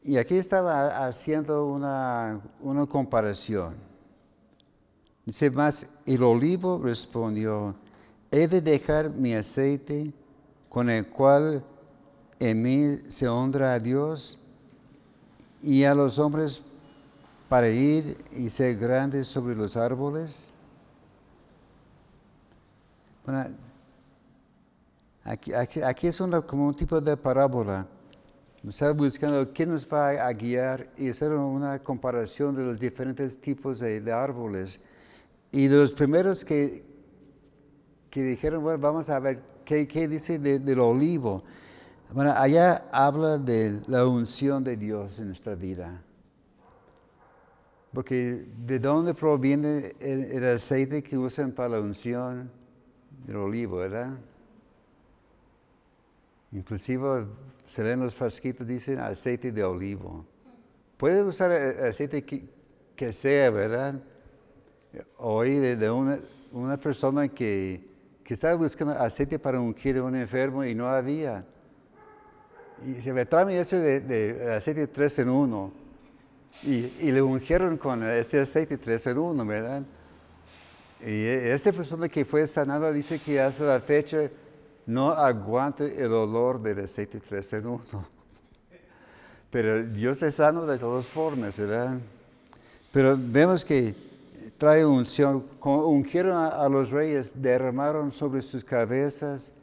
Y 0.01 0.17
aquí 0.17 0.35
estaba 0.35 1.05
haciendo 1.05 1.65
una, 1.65 2.41
comparación. 2.89 3.75
Dice 5.25 5.51
más, 5.51 5.99
el 6.05 6.23
olivo 6.23 6.79
respondió, 6.81 7.75
he 8.31 8.47
de 8.47 8.61
dejar 8.61 9.09
mi 9.09 9.33
aceite 9.33 10.13
con 10.69 10.89
el 10.89 11.07
cual 11.07 11.63
en 12.39 12.61
mí 12.61 12.97
se 13.09 13.27
honra 13.27 13.73
a 13.73 13.79
Dios 13.79 14.47
y 15.61 15.83
a 15.83 15.93
los 15.93 16.19
hombres 16.19 16.63
para 17.49 17.67
ir 17.67 18.17
y 18.35 18.49
ser 18.49 18.77
grandes 18.77 19.27
sobre 19.27 19.55
los 19.55 19.75
árboles. 19.75 20.53
Bueno, 23.25 23.49
aquí, 25.27 26.07
es 26.07 26.21
como 26.45 26.67
un 26.67 26.75
tipo 26.75 27.01
de 27.01 27.17
parábola. 27.17 27.87
Está 28.67 28.91
buscando 28.91 29.51
quién 29.53 29.69
nos 29.69 29.87
va 29.91 30.09
a 30.09 30.33
guiar 30.33 30.89
y 30.97 31.09
hacer 31.09 31.31
una 31.31 31.79
comparación 31.79 32.55
de 32.55 32.63
los 32.63 32.79
diferentes 32.79 33.39
tipos 33.39 33.79
de, 33.79 34.11
árboles. 34.11 34.83
Y 35.51 35.67
de 35.67 35.77
los 35.77 35.93
primeros 35.93 36.43
que, 36.43 36.83
dijeron, 38.11 38.63
bueno, 38.63 38.79
vamos 38.79 39.09
a 39.09 39.19
ver 39.19 39.41
qué, 39.63 40.07
dice 40.07 40.39
del 40.39 40.79
olivo. 40.79 41.43
Bueno, 42.11 42.33
allá 42.35 42.87
habla 42.91 43.37
de 43.37 43.81
la 43.87 44.07
unción 44.07 44.63
de 44.63 44.75
Dios 44.75 45.19
en 45.19 45.27
nuestra 45.27 45.55
vida. 45.55 46.01
Porque 47.93 48.47
de 48.65 48.79
dónde 48.79 49.13
proviene 49.13 49.93
el, 49.99 50.43
aceite 50.45 51.03
que 51.03 51.17
usan 51.17 51.51
para 51.51 51.69
la 51.69 51.79
unción 51.79 52.49
del 53.25 53.37
olivo, 53.37 53.77
¿verdad? 53.77 54.17
Inclusive 56.51 57.25
se 57.67 57.83
ven 57.83 57.99
los 57.99 58.15
frasquitos, 58.15 58.65
dicen 58.65 58.99
aceite 58.99 59.51
de 59.51 59.63
olivo. 59.63 60.25
Puede 60.95 61.23
usar 61.23 61.51
aceite 61.51 62.23
que, 62.23 63.13
sea, 63.13 63.51
¿verdad? 63.51 63.95
Oí 65.17 65.57
de, 65.57 65.91
una, 65.91 66.17
una, 66.51 66.77
persona 66.77 67.27
que, 67.27 67.81
que, 68.23 68.33
estaba 68.33 68.55
buscando 68.55 68.93
aceite 68.93 69.37
para 69.37 69.59
ungir 69.59 69.97
a 69.97 70.03
un 70.03 70.15
enfermo 70.15 70.63
y 70.63 70.73
no 70.73 70.87
había. 70.87 71.45
Y 72.85 73.01
se 73.01 73.11
me 73.11 73.25
trae 73.25 73.59
ese 73.59 73.79
de, 73.99 74.53
aceite 74.53 74.87
3 74.87 75.19
en 75.19 75.29
1. 75.29 75.71
Y, 76.63 77.11
le 77.11 77.21
ungieron 77.21 77.77
con 77.77 78.03
ese 78.03 78.39
aceite 78.39 78.77
3 78.77 79.07
en 79.07 79.17
1, 79.17 79.45
¿verdad? 79.45 79.83
Y 81.01 81.25
esta 81.25 81.71
persona 81.71 82.09
que 82.09 82.25
fue 82.25 82.47
sanada 82.47 82.91
dice 82.91 83.19
que 83.19 83.39
hasta 83.39 83.65
la 83.65 83.79
fecha 83.79 84.29
no 84.87 85.11
aguanta 85.11 85.83
el 85.85 86.11
olor 86.11 86.61
del 86.61 86.79
aceite 86.79 87.19
3 87.19 87.53
en 87.53 87.67
1. 87.67 87.83
Pero 89.51 89.83
Dios 89.83 90.21
es 90.23 90.35
sano 90.35 90.65
de 90.65 90.77
todas 90.77 91.05
formas, 91.05 91.59
¿verdad? 91.59 91.99
Pero 92.91 93.15
vemos 93.19 93.63
que 93.63 93.93
trae 94.57 94.83
unción, 94.83 95.45
ungieron 95.61 96.35
a 96.35 96.67
los 96.67 96.89
reyes, 96.89 97.41
derramaron 97.41 98.11
sobre 98.11 98.41
sus 98.41 98.63
cabezas 98.63 99.61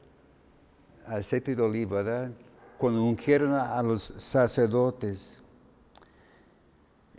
aceite 1.06 1.54
de 1.54 1.62
oliva, 1.62 2.02
¿verdad? 2.02 2.30
cuando 2.78 3.02
ungieron 3.02 3.54
a 3.54 3.82
los 3.82 4.02
sacerdotes. 4.02 5.42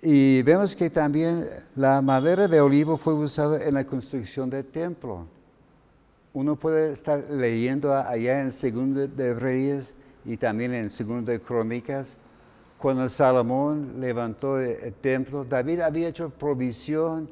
Y 0.02 0.44
vemos 0.44 0.76
que 0.76 0.90
también 0.90 1.48
la 1.76 2.02
madera 2.02 2.48
de 2.48 2.62
olivo 2.62 2.98
fue 2.98 3.14
usada 3.16 3.64
en 3.64 3.74
la 3.74 3.84
construcción 3.84 4.50
del 4.50 4.66
templo. 4.66 5.26
Uno 6.36 6.56
puede 6.56 6.92
estar 6.92 7.32
leyendo 7.32 7.96
allá 7.96 8.42
en 8.42 8.52
Segundo 8.52 9.08
de 9.08 9.34
Reyes 9.34 10.06
y 10.24 10.38
también 10.38 10.76
en 10.76 10.92
Segundo 10.92 11.32
de 11.32 11.42
Crónicas, 11.42 12.22
cuando 12.78 13.10
Salomón 13.10 14.00
levantó 14.00 14.60
el 14.60 14.94
templo, 14.94 15.44
David 15.44 15.80
había 15.80 16.10
hecho 16.10 16.30
provisión 16.30 17.28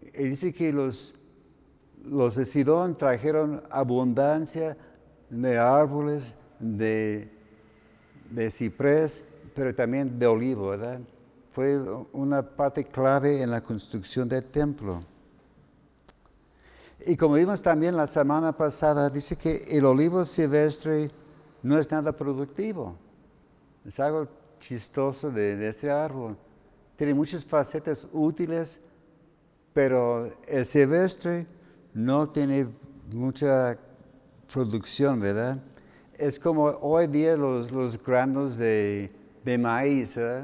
y 0.00 0.24
dice 0.24 0.52
que 0.52 0.72
los, 0.72 1.20
los 2.04 2.34
de 2.34 2.44
Sidón 2.44 2.96
trajeron 2.96 3.62
abundancia 3.70 4.76
de 5.30 5.58
árboles, 5.58 6.40
de 6.58 7.30
de 8.32 8.50
ciprés, 8.50 9.36
pero 9.54 9.74
también 9.74 10.18
de 10.18 10.26
olivo, 10.26 10.70
¿verdad? 10.70 11.00
Fue 11.50 11.78
una 12.12 12.42
parte 12.42 12.84
clave 12.84 13.42
en 13.42 13.50
la 13.50 13.60
construcción 13.60 14.28
del 14.28 14.44
templo. 14.44 15.04
Y 17.06 17.16
como 17.16 17.34
vimos 17.34 17.62
también 17.62 17.96
la 17.96 18.06
semana 18.06 18.56
pasada, 18.56 19.08
dice 19.08 19.36
que 19.36 19.64
el 19.70 19.84
olivo 19.84 20.24
silvestre 20.24 21.10
no 21.62 21.78
es 21.78 21.90
nada 21.90 22.12
productivo. 22.12 22.96
Es 23.84 23.98
algo 24.00 24.28
chistoso 24.58 25.30
de, 25.30 25.68
este 25.68 25.90
árbol. 25.90 26.36
Tiene 26.96 27.14
muchas 27.14 27.44
facetas 27.44 28.08
útiles, 28.12 28.88
pero 29.72 30.30
el 30.46 30.64
silvestre 30.64 31.46
no 31.94 32.28
tiene 32.28 32.68
mucha 33.10 33.76
producción, 34.52 35.20
¿verdad? 35.20 35.58
es 36.22 36.38
como 36.38 36.66
hoy 36.66 37.08
día 37.08 37.36
los, 37.36 38.00
granos 38.02 38.56
de, 38.56 39.10
maíz, 39.58 40.16
¿eh? 40.16 40.42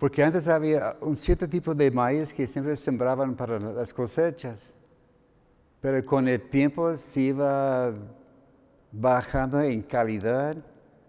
Porque 0.00 0.24
antes 0.24 0.48
había 0.48 0.96
un 1.02 1.14
cierto 1.14 1.46
tipo 1.46 1.74
de 1.74 1.90
maíz 1.90 2.32
que 2.32 2.46
siempre 2.46 2.74
sembraban 2.74 3.36
para 3.36 3.60
las 3.60 3.92
cosechas, 3.92 4.76
pero 5.78 6.02
con 6.06 6.26
el 6.26 6.40
tiempo 6.48 6.96
se 6.96 7.20
iba 7.20 7.92
bajando 8.90 9.60
en 9.60 9.82
calidad 9.82 10.56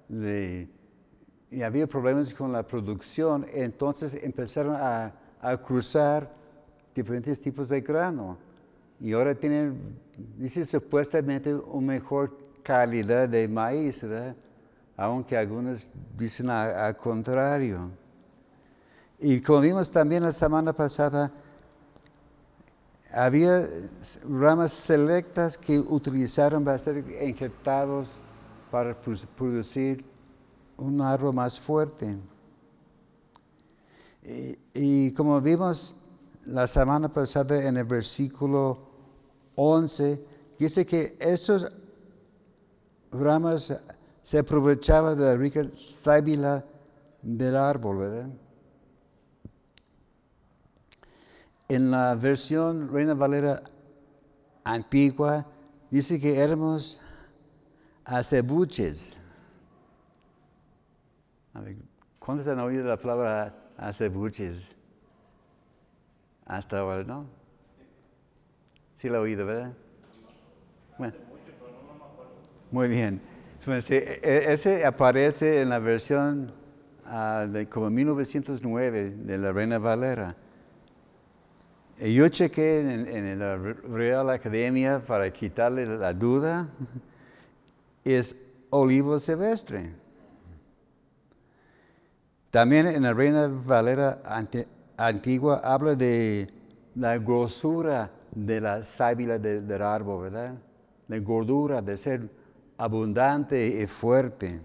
y 0.10 1.62
había 1.62 1.88
problemas 1.88 2.34
con 2.34 2.52
la 2.52 2.68
producción, 2.68 3.46
entonces 3.54 4.26
empezaron 4.26 4.76
a, 4.76 5.14
cruzar 5.66 6.30
diferentes 6.94 7.42
tipos 7.42 7.70
de 7.70 7.80
grano 7.80 8.38
y 9.00 9.14
ahora 9.14 9.34
tienen, 9.34 9.98
dice 10.38 10.66
supuestamente, 10.66 11.56
una 11.56 11.94
mejor 11.94 12.38
calidad 12.62 13.30
de 13.30 13.48
maíz, 13.48 14.06
aunque 14.98 15.38
algunos 15.38 15.92
dicen 16.18 16.50
al 16.50 16.98
contrario. 16.98 18.01
Y 19.24 19.40
como 19.40 19.62
vimos 19.62 19.92
también 19.92 20.24
la 20.24 20.32
semana 20.32 20.74
pasada, 20.74 21.32
había 23.14 23.70
ramas 24.28 24.72
selectas 24.72 25.60
que 25.60 25.80
utilizaron 25.80 26.66
para 26.66 26.80
ser 26.80 27.06
injertados 27.22 28.20
para 28.72 28.98
producir 29.38 30.04
un 30.76 31.02
árbol 31.02 31.36
más 31.36 31.60
fuerte. 31.60 32.18
Y, 34.74 35.12
como 35.12 35.40
vimos 35.40 36.06
la 36.46 36.66
semana 36.66 37.08
pasada 37.08 37.64
en 37.64 37.78
el 37.78 37.84
versículo 37.84 38.80
11, 39.56 40.26
dice 40.58 40.84
que 40.84 41.16
estos 41.20 41.72
ramas 43.12 43.80
se 44.24 44.40
aprovechaban 44.40 45.16
de 45.16 45.26
la 45.26 45.36
rica 45.36 45.64
sábila 45.76 46.66
del 47.22 47.56
árbol, 47.56 47.98
¿verdad? 48.00 48.30
En 51.74 51.90
la 51.90 52.16
versión 52.16 52.92
Reina 52.92 53.14
Valera 53.14 53.64
antigua 54.66 55.46
dice 55.90 56.20
que 56.20 56.38
éramos 56.38 57.00
acebuches. 58.04 59.26
¿Cuántos 62.20 62.46
han 62.50 62.60
oído 62.60 62.84
la 62.84 62.98
palabra 62.98 63.56
acebuches? 63.78 64.76
Hasta 66.46 66.80
ahora, 66.80 67.06
¿no? 67.06 67.26
Sí 68.94 69.08
la 69.08 69.20
he 69.20 69.22
oído, 69.22 69.46
¿verdad? 69.46 69.72
Bueno. 70.98 71.14
Muy 72.70 72.90
bien. 72.90 73.22
E, 73.66 74.20
e, 74.22 74.52
ese 74.52 74.86
aparece 74.86 75.62
en 75.62 75.70
la 75.70 75.80
versión 75.80 76.52
uh, 77.06 77.48
de 77.48 77.70
como 77.70 77.90
1909 77.90 79.12
de 79.12 79.38
la 79.38 79.54
Reina 79.54 79.80
Valera. 79.80 80.36
Y 82.04 82.16
yo 82.16 82.28
chequé 82.30 82.80
en, 82.80 83.08
en, 83.08 83.38
la 83.38 83.58
Real 83.58 84.28
Academia 84.32 85.00
para 85.06 85.32
quitarle 85.32 85.86
la 85.86 86.14
duda. 86.14 86.68
Es 88.04 88.66
olivo 88.72 89.20
silvestre. 89.20 89.94
También 92.50 92.88
en 92.88 93.04
la 93.04 93.14
Reina 93.14 93.48
Valera 93.48 94.20
antigua 94.98 95.62
habla 95.64 95.94
de 95.94 96.48
la 96.96 97.20
grosura 97.20 98.10
de 98.34 98.60
la 98.60 98.82
sábila 98.82 99.38
del 99.38 99.82
árbol, 99.84 100.24
¿verdad? 100.24 100.56
La 101.08 101.20
gordura 101.20 101.80
de 101.84 101.96
ser 101.96 102.28
abundante 102.80 103.68
y 103.68 103.86
fuerte. 103.86 104.60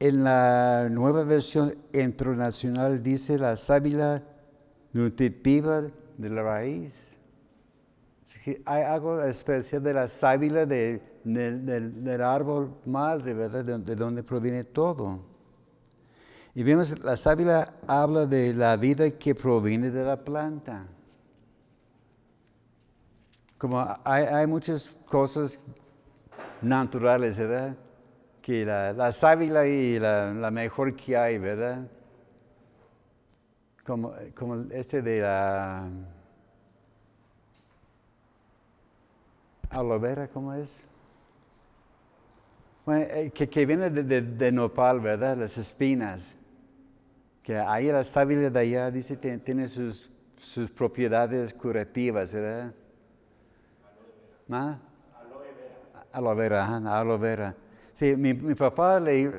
En 0.00 0.24
la 0.24 0.88
nueva 0.90 1.24
versión 1.24 1.74
internacional 1.92 3.02
dice 3.02 3.38
la 3.38 3.54
sábila 3.56 4.22
nutritiva 4.96 5.82
de 6.16 6.30
la 6.30 6.42
raíz. 6.42 7.18
Hay 8.64 8.82
algo 8.82 9.22
especial 9.22 9.82
de 9.82 9.94
la 9.94 10.08
sábila 10.08 10.66
del 10.66 12.20
árbol 12.22 12.74
madre, 12.86 13.34
¿verdad? 13.34 13.64
De, 13.64 13.94
donde 13.94 14.22
proviene 14.22 14.64
todo. 14.64 15.20
Y 16.54 16.62
vemos, 16.62 16.98
la 17.04 17.16
sábila 17.16 17.74
habla 17.86 18.26
de 18.26 18.54
la 18.54 18.76
vida 18.76 19.10
que 19.10 19.34
proviene 19.34 19.90
de 19.90 20.04
la 20.04 20.16
planta. 20.16 20.86
Como 23.58 23.86
hay, 24.04 24.46
muchas 24.46 24.88
cosas 25.08 25.66
naturales, 26.62 27.38
¿verdad? 27.38 27.76
Que 28.40 28.64
la, 28.64 29.12
sábila 29.12 29.66
y 29.66 29.98
la, 29.98 30.50
mejor 30.50 30.96
que 30.96 31.16
hay, 31.16 31.38
¿verdad? 31.38 31.86
Como, 33.86 34.12
como 34.34 34.66
este 34.72 35.00
de 35.00 35.20
la 35.20 35.88
aloe 39.70 39.98
vera, 39.98 40.28
¿cómo 40.28 40.52
es? 40.54 40.88
Bueno, 42.84 43.04
eh, 43.10 43.30
que, 43.30 43.66
viene 43.66 43.90
de, 43.90 44.52
nopal, 44.52 45.00
¿verdad? 45.00 45.36
Las 45.36 45.56
espinas. 45.58 46.38
Que 47.42 47.58
ahí 47.58 47.90
la 47.92 48.02
sábila 48.02 48.50
de 48.50 48.58
allá 48.58 48.90
dice 48.90 49.20
que 49.20 49.38
tiene 49.38 49.68
sus, 49.68 50.10
sus 50.36 50.68
propiedades 50.70 51.54
curativas, 51.54 52.34
¿verdad? 52.34 52.74
¿Ah? 54.50 54.78
Aloe 56.12 56.34
vera. 56.34 56.66
Aloe 56.98 57.18
vera, 57.18 57.54
Sí, 57.92 58.16
mi, 58.16 58.34
papá, 58.54 58.98
le, 58.98 59.30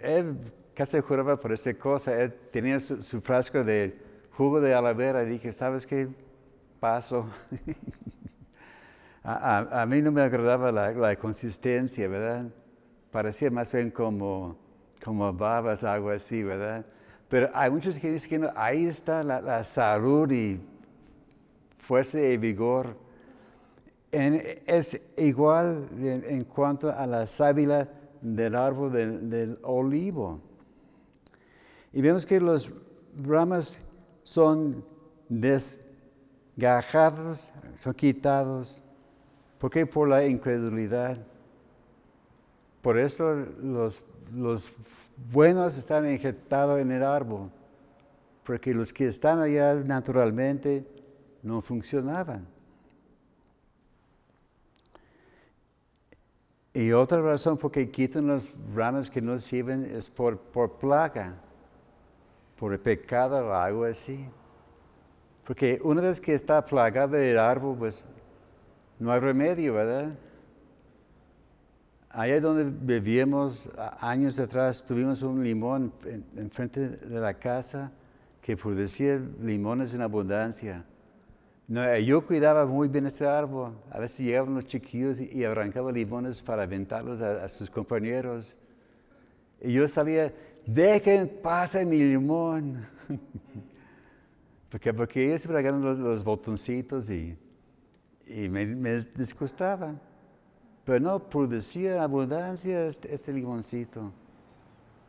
él 0.00 0.36
casi 0.76 1.00
juraba 1.00 1.40
por 1.40 1.52
esta 1.52 1.74
cosa. 1.74 2.14
Él 2.22 2.32
tenía 2.52 2.78
su, 2.78 3.20
frasco 3.20 3.64
de 3.64 3.98
jugo 4.30 4.60
de 4.60 4.74
aloe 4.74 4.94
vera 4.94 5.24
y 5.24 5.30
dije, 5.30 5.52
¿sabes 5.52 5.86
qué? 5.86 6.08
Paso. 6.78 7.28
a, 9.24 9.84
mí 9.88 10.02
no 10.02 10.12
me 10.12 10.20
agradaba 10.20 10.70
la, 10.70 11.16
consistencia, 11.16 12.06
¿verdad? 12.06 12.46
Parecía 13.10 13.50
más 13.50 13.72
bien 13.72 13.90
como, 13.90 14.56
como 15.02 15.32
babas, 15.32 15.82
algo 15.82 16.10
así, 16.10 16.44
¿verdad? 16.44 16.86
Pero 17.28 17.50
hay 17.54 17.70
muchos 17.70 17.98
que 17.98 18.12
dicen 18.12 18.42
que 18.42 18.50
ahí 18.54 18.86
está 18.86 19.24
la 19.24 19.64
salud 19.64 20.30
y 20.30 20.60
fuerza 21.78 22.20
y 22.20 22.36
vigor 22.36 23.06
es 24.16 25.14
igual 25.18 25.88
en, 26.00 26.44
cuanto 26.44 26.90
a 26.90 27.06
la 27.06 27.26
sábila 27.26 27.88
del 28.20 28.54
árbol 28.54 28.92
del, 28.92 29.58
olivo. 29.62 30.40
Y 31.96 32.00
vemos 32.02 32.26
que 32.26 32.38
los 32.38 32.82
ramas 33.16 33.86
son 34.22 34.84
desgajados, 35.30 37.54
son 37.74 37.94
quitados. 37.94 38.84
¿Por 39.58 39.70
qué? 39.70 39.86
Por 39.86 40.06
la 40.06 40.26
incredulidad. 40.26 41.16
Por 42.82 42.98
eso 42.98 43.46
los, 43.62 44.02
los 44.30 44.70
buenos 45.32 45.78
están 45.78 46.06
injertados 46.06 46.80
en 46.80 46.92
el 46.92 47.02
árbol, 47.02 47.50
porque 48.44 48.74
los 48.74 48.92
que 48.92 49.06
están 49.06 49.40
allá 49.40 49.74
naturalmente 49.76 50.86
no 51.42 51.62
funcionaban. 51.62 52.46
Y 56.74 56.92
otra 56.92 57.22
razón 57.22 57.56
por 57.56 57.72
que 57.72 57.90
quitan 57.90 58.26
las 58.26 58.52
ramas 58.74 59.08
que 59.08 59.22
no 59.22 59.38
sirven 59.38 59.86
es 59.86 60.10
por, 60.10 60.38
por 60.38 60.72
plaga, 60.72 61.40
por 62.58 62.72
el 62.72 62.80
pecado 62.80 63.46
o 63.46 63.52
algo 63.52 63.84
así. 63.84 64.26
Porque 65.44 65.78
una 65.82 66.00
vez 66.02 66.20
que 66.20 66.34
está 66.34 66.64
plagado 66.64 67.16
el 67.16 67.38
árbol, 67.38 67.76
pues 67.78 68.08
no 68.98 69.12
hay 69.12 69.20
remedio, 69.20 69.74
¿verdad? 69.74 70.12
Allá 72.10 72.40
donde 72.40 72.64
vivíamos 72.64 73.72
años 74.00 74.38
atrás, 74.40 74.86
tuvimos 74.86 75.22
un 75.22 75.44
limón 75.44 75.92
enfrente 76.36 76.88
de 76.88 77.20
la 77.20 77.34
casa 77.34 77.92
que 78.40 78.56
producía 78.56 79.20
limones 79.40 79.92
en 79.92 80.00
abundancia. 80.00 80.84
No, 81.68 81.84
eh, 81.84 82.04
yo 82.04 82.24
cuidaba 82.24 82.64
muy 82.64 82.88
bien 82.88 83.06
ese 83.06 83.26
árbol. 83.26 83.72
A 83.90 83.98
veces 83.98 84.24
llegaban 84.24 84.54
los 84.54 84.66
chiquillos 84.66 85.20
y, 85.20 85.44
arrancaban 85.44 85.94
limones 85.94 86.40
para 86.40 86.62
aventarlos 86.62 87.20
a, 87.20 87.48
sus 87.48 87.68
compañeros. 87.68 88.56
Y 89.60 89.72
yo 89.72 89.86
sabía, 89.88 90.32
dejen 90.66 91.28
pasar 91.42 91.86
mi 91.86 91.98
limón. 91.98 92.86
porque, 94.70 94.92
porque 94.92 95.26
ellos 95.26 95.42
se 95.42 95.62
los, 95.72 95.98
los 95.98 96.24
botoncitos 96.24 97.08
y, 97.10 97.38
y 98.26 98.48
me, 98.48 98.66
me, 98.66 98.96
disgustaba. 99.00 99.94
Pero 100.84 101.00
no 101.00 101.28
producía 101.28 102.02
abundancia 102.02 102.86
este, 102.86 103.14
este, 103.14 103.32
limoncito. 103.32 104.12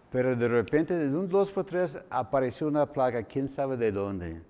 Pero 0.09 0.35
de 0.35 0.47
repente, 0.47 0.97
de 0.97 1.15
un 1.15 1.27
dos 1.27 1.51
por 1.51 1.65
tres, 1.65 2.05
apareció 2.09 2.67
una 2.67 2.91
plaga, 2.91 3.23
quién 3.23 3.47
sabe 3.47 3.77
de 3.77 3.91
dónde. 3.91 4.41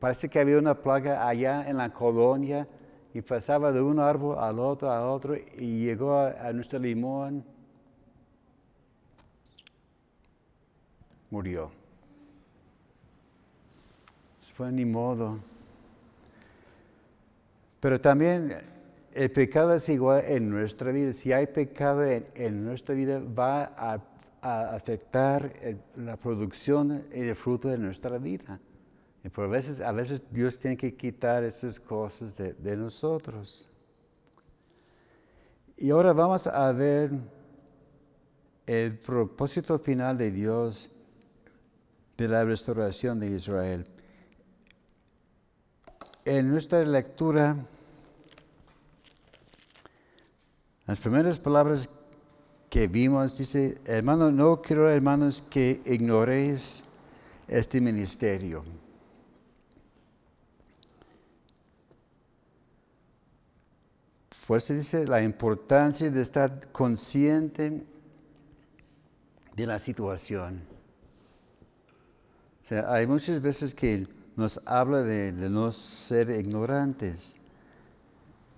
Parece 0.00 0.28
que 0.28 0.40
había 0.40 0.58
una 0.58 0.74
plaga 0.74 1.26
allá 1.26 1.68
en 1.68 1.78
la 1.78 1.92
colonia 1.92 2.68
y 3.14 3.22
pasaba 3.22 3.72
de 3.72 3.80
un 3.80 4.00
árbol 4.00 4.36
al 4.38 4.58
otro, 4.58 4.90
al 4.90 5.04
otro 5.04 5.36
y 5.36 5.84
llegó 5.84 6.18
a, 6.18 6.52
nuestro 6.52 6.80
limón. 6.80 7.44
Murió. 11.34 11.72
Fue 14.54 14.70
ni 14.70 14.84
modo. 14.84 15.40
Pero 17.80 18.00
también 18.00 18.54
el 19.12 19.32
pecado 19.32 19.74
es 19.74 19.88
igual 19.88 20.22
en 20.28 20.48
nuestra 20.48 20.92
vida. 20.92 21.12
Si 21.12 21.32
hay 21.32 21.48
pecado 21.48 22.04
en, 22.04 22.64
nuestra 22.64 22.94
vida, 22.94 23.18
va 23.18 23.64
a, 23.64 24.00
afectar 24.76 25.52
la 25.96 26.16
producción 26.16 27.04
y 27.12 27.22
el 27.22 27.34
fruto 27.34 27.66
de 27.66 27.78
nuestra 27.78 28.16
vida. 28.18 28.60
Y 29.24 29.28
por 29.28 29.48
veces, 29.48 29.80
a 29.80 29.90
veces 29.90 30.32
Dios 30.32 30.60
tiene 30.60 30.76
que 30.76 30.94
quitar 30.94 31.42
esas 31.42 31.80
cosas 31.80 32.36
de, 32.36 32.76
nosotros. 32.76 33.74
Y 35.76 35.90
ahora 35.90 36.12
vamos 36.12 36.46
a 36.46 36.70
ver 36.70 37.10
el 38.68 38.96
propósito 39.00 39.80
final 39.80 40.16
de 40.16 40.30
Dios 40.30 40.93
de 42.16 42.28
la 42.28 42.44
restauración 42.44 43.20
de 43.20 43.30
Israel. 43.30 43.86
En 46.24 46.50
nuestra 46.50 46.82
lectura, 46.84 47.56
las 50.86 50.98
primeras 51.00 51.38
palabras 51.38 52.00
que 52.70 52.88
vimos 52.88 53.38
dice, 53.38 53.78
hermano, 53.84 54.30
no 54.30 54.60
quiero 54.62 54.88
hermanos 54.88 55.42
que 55.42 55.80
ignoréis 55.86 56.92
este 57.46 57.80
ministerio. 57.80 58.64
Pues 64.46 64.64
se 64.64 64.74
dice 64.74 65.06
la 65.06 65.22
importancia 65.22 66.10
de 66.10 66.20
estar 66.20 66.70
consciente 66.70 67.82
de 69.56 69.66
la 69.66 69.78
situación. 69.78 70.73
Sea, 72.64 72.90
hay 72.90 73.06
muchas 73.06 73.42
veces 73.42 73.74
que 73.74 74.08
nos 74.36 74.66
habla 74.66 75.02
de, 75.02 75.32
no 75.50 75.70
ser 75.70 76.30
ignorantes. 76.30 77.44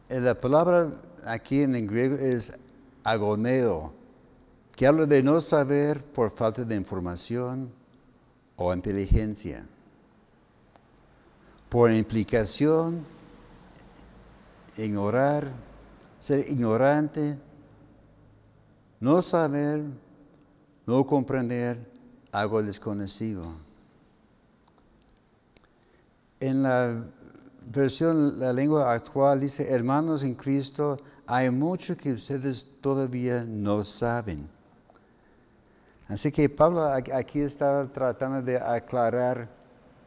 Eh, 0.08 0.20
la 0.20 0.40
palabra 0.40 0.92
aquí 1.24 1.64
en 1.64 1.72
griego 1.88 2.14
es 2.14 2.60
agoneo, 3.02 3.92
que 4.76 4.86
habla 4.86 5.06
de 5.06 5.24
no 5.24 5.40
saber 5.40 6.04
por 6.04 6.30
falta 6.30 6.62
de 6.62 6.76
información 6.76 7.68
o 8.54 8.72
inteligencia. 8.72 9.66
Por 11.68 11.90
implicación, 11.90 13.04
ignorar 14.78 15.48
ser 16.20 16.48
ignorante, 16.48 17.36
no 19.00 19.20
saber, 19.20 19.82
no 20.86 21.04
comprender 21.04 21.90
algo 22.30 22.62
desconocido. 22.62 23.65
En 26.40 26.62
la 26.62 27.04
versión, 27.70 28.38
la 28.38 28.52
lengua 28.52 28.92
actual 28.92 29.40
dice, 29.40 29.72
hermanos 29.72 30.22
en 30.22 30.34
Cristo, 30.34 30.98
hay 31.26 31.50
mucho 31.50 31.96
que 31.96 32.12
ustedes 32.12 32.78
todavía 32.80 33.44
no 33.44 33.84
saben. 33.84 34.48
Así 36.08 36.30
que 36.30 36.48
Pablo 36.48 36.84
aquí 36.86 37.40
está 37.40 37.86
tratando 37.86 38.40
de 38.42 38.58
aclarar 38.58 39.48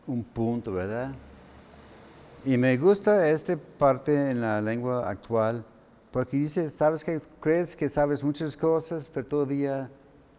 un 0.07 0.23
punto, 0.23 0.71
¿verdad? 0.71 1.11
Y 2.45 2.57
me 2.57 2.77
gusta 2.77 3.29
esta 3.29 3.57
parte 3.77 4.31
en 4.31 4.39
la 4.39 4.61
lengua 4.61 5.09
actual 5.09 5.65
porque 6.11 6.37
dice, 6.37 6.69
sabes 6.69 7.03
que 7.03 7.19
crees 7.39 7.75
que 7.75 7.87
sabes 7.87 8.23
muchas 8.23 8.55
cosas, 8.57 9.09
pero 9.13 9.27
todavía 9.27 9.89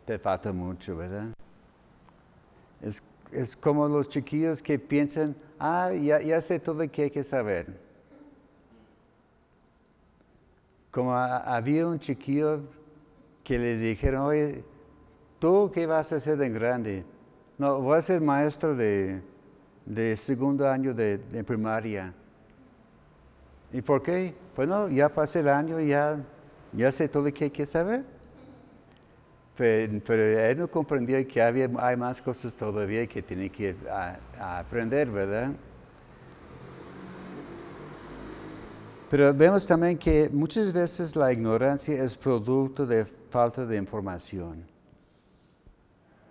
te 0.05 0.19
falta 0.19 0.53
mucho, 0.53 0.97
¿verdad? 0.97 1.29
Es, 2.81 3.03
como 3.57 3.87
los 3.87 4.09
chiquillos 4.09 4.63
que 4.63 4.79
piensan, 4.79 5.37
ah, 5.61 5.93
ya, 5.93 6.21
ya 6.21 6.41
sé 6.41 6.59
todo 6.59 6.83
lo 6.83 6.91
que 6.91 7.03
hay 7.03 7.11
que 7.11 7.23
saber. 7.23 7.67
Como 10.91 11.15
había 11.15 11.87
un 11.87 12.01
chiquillo 12.01 12.63
que 13.45 13.59
le 13.59 13.77
dijeron, 13.77 14.23
oye, 14.23 14.65
¿tú 15.39 15.71
qué 15.73 15.87
vas 15.87 16.13
a 16.13 16.17
hacer 16.17 16.37
de 16.37 16.49
grande? 16.49 17.05
No, 17.59 17.81
voy 17.81 17.99
a 17.99 18.01
ser 18.01 18.21
maestro 18.21 18.75
de, 18.75 19.23
segundo 20.17 20.69
año 20.69 20.95
de, 20.95 21.19
primaria. 21.47 22.13
¿Y 23.73 23.83
por 23.83 24.03
qué? 24.03 24.35
Bueno, 24.57 24.89
ya 24.89 25.09
pasé 25.09 25.41
el 25.41 25.49
año 25.49 25.79
y 25.79 25.89
ya, 25.89 26.19
ya 26.73 26.91
sé 26.91 27.09
todo 27.09 27.25
lo 27.25 27.33
que 27.33 27.45
hay 27.45 27.51
que 27.51 27.67
saber. 27.67 28.05
Pero, 29.61 30.23
él 30.25 30.57
no 30.57 30.71
comprendía 30.71 31.23
que 31.29 31.43
había, 31.43 31.69
hay 31.81 31.95
más 31.95 32.23
cosas 32.23 32.55
todavía 32.55 33.07
que 33.07 33.21
tiene 33.21 33.51
que 33.51 33.77
aprender, 34.39 35.11
¿verdad? 35.11 35.53
Pero 39.11 39.35
vemos 39.35 39.67
también 39.67 39.99
que 39.99 40.31
muchas 40.33 40.73
veces 40.73 41.15
la 41.15 41.31
ignorancia 41.31 42.03
es 42.03 42.17
producto 42.17 42.87
de 42.87 43.05
falta 43.05 43.67
de 43.67 43.77
información. 43.77 44.65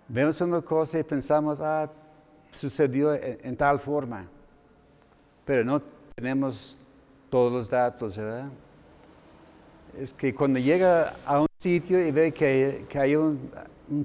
Vemos 0.08 0.40
una 0.40 0.60
cosa 0.60 0.98
y 0.98 1.04
pensamos, 1.04 1.60
ah, 1.60 1.88
sucedió 2.50 3.14
en, 3.14 3.56
tal 3.56 3.78
forma, 3.78 4.26
pero 5.44 5.62
no 5.62 5.80
tenemos 6.16 6.76
todos 7.28 7.52
los 7.52 7.70
datos, 7.70 8.16
¿verdad? 8.16 8.48
Es 9.96 10.12
que 10.12 10.34
cuando 10.34 10.58
llega 10.58 11.14
a 11.24 11.42
un 11.42 11.49
sitio 11.60 12.02
y 12.02 12.10
ve 12.10 12.32
que, 12.32 12.86
hay 12.94 13.14
un, 13.14 13.50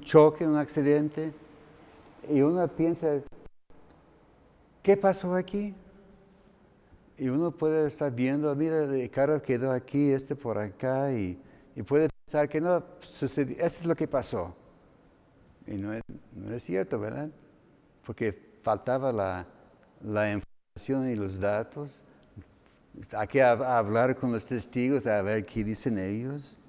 choque, 0.00 0.46
un 0.46 0.58
accidente, 0.58 1.32
y 2.28 2.42
uno 2.42 2.68
piensa, 2.68 3.22
¿qué 4.82 4.94
pasó 4.98 5.34
aquí? 5.34 5.74
Y 7.16 7.28
uno 7.28 7.50
puede 7.50 7.86
estar 7.86 8.14
viendo, 8.14 8.54
mira, 8.54 8.84
el 8.84 9.10
carro 9.10 9.40
quedó 9.40 9.72
aquí, 9.72 10.10
este 10.10 10.36
por 10.36 10.58
acá, 10.58 11.10
y, 11.12 11.40
puede 11.86 12.10
pensar 12.26 12.46
que 12.46 12.60
no 12.60 12.84
sucedió, 12.98 13.54
eso 13.56 13.64
es 13.64 13.86
lo 13.86 13.94
que 13.94 14.06
pasó. 14.06 14.54
Y 15.66 15.76
no 15.76 15.94
es, 15.94 16.02
cierto, 16.62 17.00
¿verdad? 17.00 17.30
Porque 18.04 18.34
faltaba 18.62 19.10
la, 20.02 20.30
información 20.30 21.08
y 21.08 21.16
los 21.16 21.40
datos. 21.40 22.02
Hay 23.16 23.26
que 23.28 23.42
hablar 23.42 24.14
con 24.14 24.30
los 24.30 24.44
testigos 24.44 25.06
a 25.06 25.22
ver 25.22 25.46
qué 25.46 25.64
dicen 25.64 25.98
ellos. 25.98 26.65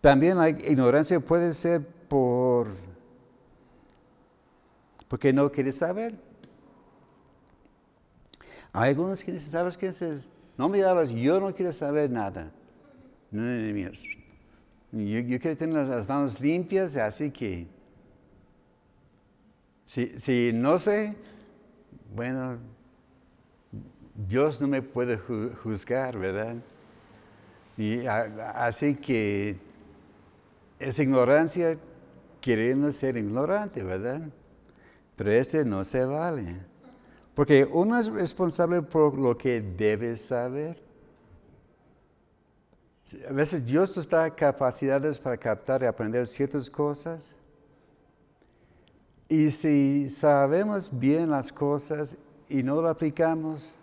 También 0.00 0.38
la 0.38 0.48
ignorancia 0.48 1.18
puede 1.20 1.52
ser 1.52 1.80
por 2.08 2.68
porque 5.08 5.32
no 5.32 5.50
quieres 5.50 5.76
saber. 5.76 6.14
Hay 8.72 8.90
algunos 8.90 9.24
que 9.24 9.32
dicen, 9.32 9.50
¿sabes 9.50 9.76
qué? 9.76 9.90
No 10.56 10.68
me 10.68 10.84
hablas, 10.84 11.10
yo 11.10 11.40
no 11.40 11.54
quiero 11.54 11.72
saber 11.72 12.10
nada. 12.10 12.52
No, 13.30 13.42
no, 13.42 13.90
no, 14.92 15.02
yo, 15.02 15.40
quiero 15.40 15.56
tener 15.56 15.86
las 15.86 16.08
manos 16.08 16.40
limpias, 16.40 16.96
así 16.96 17.30
que 17.30 17.66
si, 19.86 20.52
no 20.52 20.78
sé, 20.78 21.14
bueno, 22.14 22.58
Dios 24.28 24.60
no 24.60 24.68
me 24.68 24.82
puede 24.82 25.16
juzgar, 25.16 26.18
¿verdad? 26.18 26.56
Y 27.76 28.04
así 28.06 28.94
que 28.94 29.56
es 30.78 30.98
ignorancia 30.98 31.78
queriendo 32.40 32.90
ser 32.92 33.16
ignorante, 33.16 33.82
¿verdad? 33.82 34.22
Pero 35.16 35.32
este 35.32 35.64
no 35.64 35.84
se 35.84 36.04
vale. 36.04 36.60
Porque 37.34 37.64
uno 37.64 37.98
es 37.98 38.10
responsable 38.10 38.82
por 38.82 39.16
lo 39.18 39.36
que 39.36 39.60
debe 39.60 40.16
saber. 40.16 40.80
A 43.28 43.32
veces 43.32 43.64
Dios 43.64 43.96
nos 43.96 44.08
da 44.08 44.34
capacidades 44.34 45.18
para 45.18 45.36
captar 45.36 45.82
y 45.82 45.86
aprender 45.86 46.26
ciertas 46.26 46.68
cosas. 46.68 47.38
Y 49.28 49.50
si 49.50 50.08
sabemos 50.08 50.98
bien 50.98 51.30
las 51.30 51.52
cosas 51.52 52.18
y 52.48 52.62
no 52.62 52.80
lo 52.80 52.88
aplicamos 52.88 53.74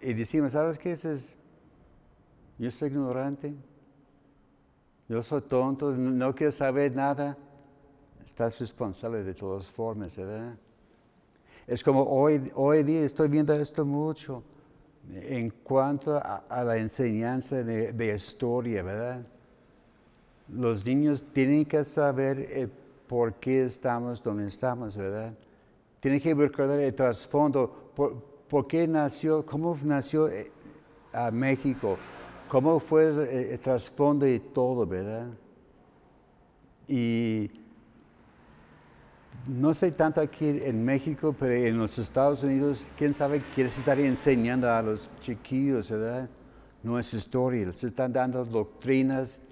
y 0.00 0.12
decimos, 0.12 0.52
¿sabes 0.52 0.78
qué 0.78 0.92
es? 0.92 1.36
Yo 2.58 2.70
soy 2.70 2.88
ignorante, 2.88 3.54
yo 5.08 5.22
soy 5.22 5.42
tonto, 5.42 5.92
no 5.92 6.34
quiero 6.34 6.50
saber 6.50 6.94
nada. 6.94 7.36
Estás 8.24 8.58
responsable 8.58 9.22
de 9.22 9.34
todas 9.34 9.70
formas, 9.70 10.16
¿verdad? 10.16 10.56
Es 11.66 11.82
como 11.82 12.02
hoy, 12.02 12.50
hoy 12.54 12.82
día 12.82 13.02
estoy 13.02 13.28
viendo 13.28 13.52
esto 13.52 13.84
mucho 13.84 14.42
en 15.12 15.50
cuanto 15.50 16.16
a, 16.16 16.64
la 16.64 16.76
enseñanza 16.76 17.62
de, 17.62 18.14
historia, 18.14 18.82
¿verdad? 18.82 19.24
Los 20.48 20.84
niños 20.84 21.22
tienen 21.32 21.64
que 21.64 21.84
saber 21.84 22.70
por 23.06 23.34
qué 23.34 23.64
estamos 23.64 24.22
donde 24.22 24.46
estamos, 24.46 24.96
¿verdad? 24.96 25.34
Tienen 26.00 26.20
que 26.20 26.34
recordar 26.34 26.80
el 26.80 26.94
trasfondo, 26.94 27.92
por, 27.94 28.66
qué 28.66 28.86
nació, 28.86 29.44
cómo 29.44 29.76
nació 29.82 30.28
eh, 30.28 30.50
a 31.12 31.30
México, 31.30 31.96
cómo 32.48 32.80
fue 32.80 33.52
el, 33.52 33.58
trasfondo 33.58 34.26
y 34.26 34.38
todo, 34.38 34.86
¿verdad? 34.86 35.28
Y 36.86 37.50
no 39.46 39.74
sé 39.74 39.92
tanto 39.92 40.20
aquí 40.20 40.48
en 40.48 40.84
México, 40.84 41.34
pero 41.38 41.54
en 41.54 41.78
los 41.78 41.98
Estados 41.98 42.42
Unidos, 42.42 42.88
quién 42.96 43.12
sabe, 43.12 43.42
quieres 43.54 43.78
estar 43.78 43.98
enseñando 43.98 44.70
a 44.70 44.82
los 44.82 45.10
chiquillos, 45.20 45.90
¿verdad? 45.90 46.28
Nuestra 46.82 47.18
historia, 47.18 47.66
les 47.66 47.84
están 47.84 48.12
dando 48.12 48.44
doctrinas 48.44 49.46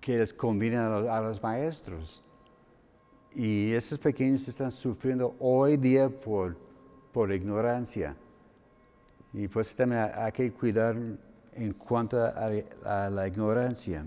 que 0.00 0.18
les 0.18 0.32
convienen 0.32 0.80
a 0.80 1.20
los, 1.20 1.42
maestros. 1.42 2.24
Y 3.34 3.72
esos 3.72 3.98
pequeños 3.98 4.48
están 4.48 4.70
sufriendo 4.70 5.36
hoy 5.38 5.76
día 5.76 6.08
por, 6.08 6.56
por 7.12 7.32
ignorancia. 7.32 8.16
Y 9.32 9.48
pues 9.48 9.74
también 9.74 10.10
hay 10.14 10.32
que 10.32 10.52
cuidar 10.52 10.96
en 11.58 11.72
cuanto 11.72 12.16
a 12.24 13.10
la 13.10 13.26
ignorancia. 13.26 14.04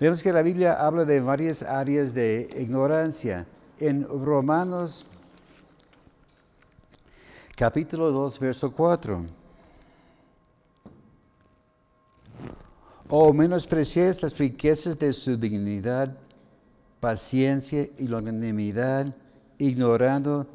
Vemos 0.00 0.22
que 0.22 0.32
la 0.32 0.42
Biblia 0.42 0.72
habla 0.74 1.04
de 1.04 1.20
varias 1.20 1.62
áreas 1.62 2.14
de 2.14 2.48
ignorancia. 2.58 3.46
En 3.78 4.06
Romanos 4.08 5.06
capítulo 7.54 8.10
2, 8.10 8.40
verso 8.40 8.72
4. 8.72 9.26
O 13.08 13.32
menospreciéis 13.32 14.22
las 14.22 14.36
riquezas 14.38 14.98
de 14.98 15.12
su 15.12 15.36
dignidad, 15.36 16.16
paciencia 17.00 17.86
y 17.98 18.08
longanimidad, 18.08 19.14
ignorando 19.58 20.46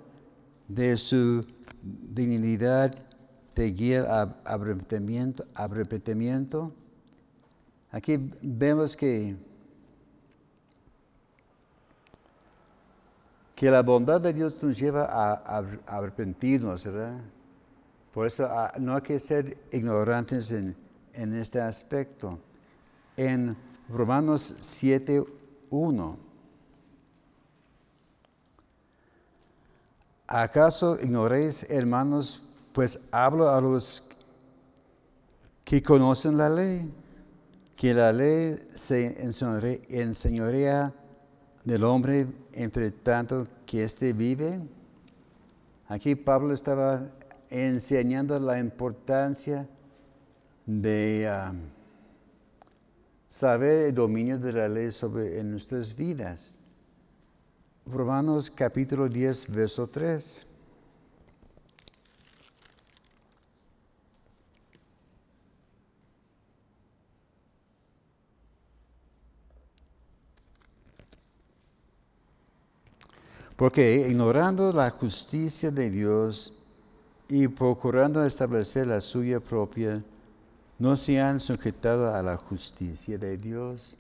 de 0.68 0.98
su 0.98 1.46
dignidad 1.82 2.96
de 3.56 3.72
guía 3.72 4.36
arrepentimiento, 4.46 5.46
arrepentimiento 5.54 6.74
Aquí 7.92 8.18
vemos 8.42 8.96
que, 8.96 9.36
que 13.54 13.70
la 13.70 13.82
bondad 13.82 14.22
de 14.22 14.32
Dios 14.32 14.64
nos 14.64 14.78
lleva 14.80 15.04
a, 15.06 15.58
arrepentirnos, 15.88 16.86
¿verdad? 16.86 17.20
Por 18.14 18.28
eso 18.28 18.48
ah, 18.50 18.72
no 18.80 18.96
hay 18.96 19.02
que 19.02 19.20
ser 19.20 19.58
ignorantes 19.74 20.52
en, 20.52 20.74
en 21.12 21.34
este 21.34 21.60
aspecto. 21.60 22.40
En 23.18 23.58
Romanos 23.90 24.42
7, 24.62 25.26
1. 25.70 26.18
¿Acaso 30.28 30.98
ignoréis, 31.02 31.70
hermanos, 31.70 32.51
pues 32.74 33.00
hablo 33.12 33.50
a 33.50 33.60
los 33.62 34.10
que 35.64 35.82
conocen 35.82 36.38
la 36.38 36.50
ley? 36.50 36.92
que 37.82 37.96
la 37.96 38.14
ley 38.14 38.60
se 38.76 39.26
enseñorea 39.90 40.94
del 41.64 41.84
hombre 41.84 42.28
entre 42.54 42.92
tanto 42.92 43.48
que 43.66 43.84
éste 43.84 44.14
vive. 44.14 44.60
Aquí 45.88 46.14
Pablo 46.14 46.54
estaba 46.54 47.10
enseñando 47.50 48.40
la 48.40 48.60
importancia 48.60 49.68
de 50.64 51.28
um, 51.28 51.58
saber 53.28 53.88
el 53.88 53.96
dominio 53.96 54.38
de 54.38 54.54
la 54.54 54.70
ley 54.70 54.92
sobre 54.92 55.40
en 55.40 55.50
nuestras 55.50 55.98
vidas. 55.98 56.60
Romanos 57.88 58.52
capítulo 58.52 59.10
10, 59.10 59.56
verso 59.56 59.88
3. 59.88 60.51
Porque 73.62 74.08
ignorando 74.10 74.74
la 74.74 74.90
justicia 74.90 75.70
de 75.70 75.92
Dios 75.92 76.64
y 77.30 77.48
procurando 77.48 78.26
establecer 78.26 78.88
la 78.88 79.00
suya 79.00 79.40
propia, 79.40 80.04
no 80.80 80.98
se 80.98 81.22
han 81.22 81.40
sujetado 81.40 82.12
a 82.12 82.24
la 82.24 82.38
justicia 82.38 83.20
de 83.20 83.38
Dios. 83.38 84.00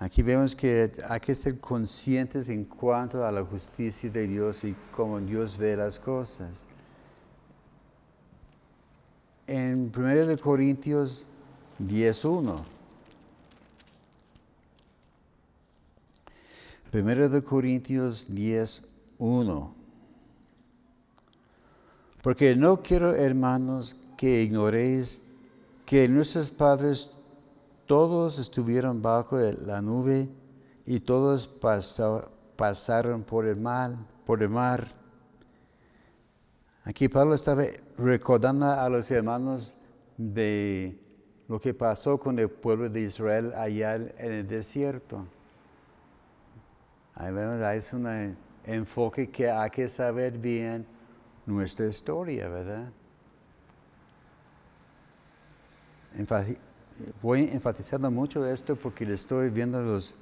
Aquí 0.00 0.24
vemos 0.24 0.56
que 0.56 0.90
hay 1.08 1.20
que 1.20 1.36
ser 1.36 1.60
conscientes 1.60 2.48
en 2.48 2.64
cuanto 2.64 3.24
a 3.24 3.30
la 3.30 3.44
justicia 3.44 4.10
de 4.10 4.26
Dios 4.26 4.64
y 4.64 4.74
cómo 4.90 5.20
Dios 5.20 5.56
ve 5.56 5.76
las 5.76 6.00
cosas. 6.00 6.66
En 9.46 9.92
1 9.96 10.36
Corintios 10.42 11.28
10.1. 11.80 12.77
1 16.92 17.44
Corintios 17.44 18.34
10.1. 18.34 19.72
Porque 22.22 22.56
no 22.56 22.80
quiero, 22.80 23.14
hermanos, 23.14 24.08
que 24.16 24.42
ignoréis 24.42 25.28
que 25.84 26.08
nuestros 26.08 26.50
padres 26.50 27.14
todos 27.86 28.38
estuvieron 28.38 29.00
bajo 29.02 29.38
la 29.38 29.80
nube 29.82 30.28
y 30.86 31.00
todos 31.00 31.46
pasaron 32.56 33.22
por 33.22 33.46
el 33.46 33.56
mar, 33.56 33.94
por 34.24 34.42
el 34.42 34.48
mar. 34.48 34.88
Aquí 36.84 37.08
Pablo 37.08 37.34
estaba 37.34 37.64
recordando 37.98 38.66
a 38.66 38.88
los 38.88 39.10
hermanos 39.10 39.76
de 40.16 40.98
lo 41.48 41.60
que 41.60 41.74
pasó 41.74 42.18
con 42.18 42.38
el 42.38 42.50
pueblo 42.50 42.88
de 42.88 43.02
Israel 43.02 43.52
allá 43.54 43.94
en 43.94 44.32
el 44.32 44.46
desierto. 44.46 45.26
Es 47.20 47.92
un 47.92 48.36
enfoque 48.64 49.28
que 49.28 49.50
hay 49.50 49.70
que 49.70 49.88
saber 49.88 50.38
bien 50.38 50.86
nuestra 51.46 51.86
historia, 51.86 52.48
¿verdad? 52.48 52.92
voy 57.22 57.48
enfatizando 57.52 58.10
mucho 58.10 58.46
esto 58.46 58.76
porque 58.76 59.04
le 59.04 59.14
estoy 59.14 59.50
viendo 59.50 59.82
los, 59.82 60.18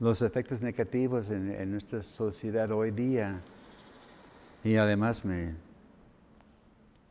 los 0.00 0.22
efectos 0.22 0.60
negativos 0.60 1.30
en, 1.30 1.70
nuestra 1.70 2.02
sociedad 2.02 2.70
hoy 2.70 2.90
día. 2.90 3.40
Y 4.64 4.76
además 4.76 5.24
me, 5.24 5.54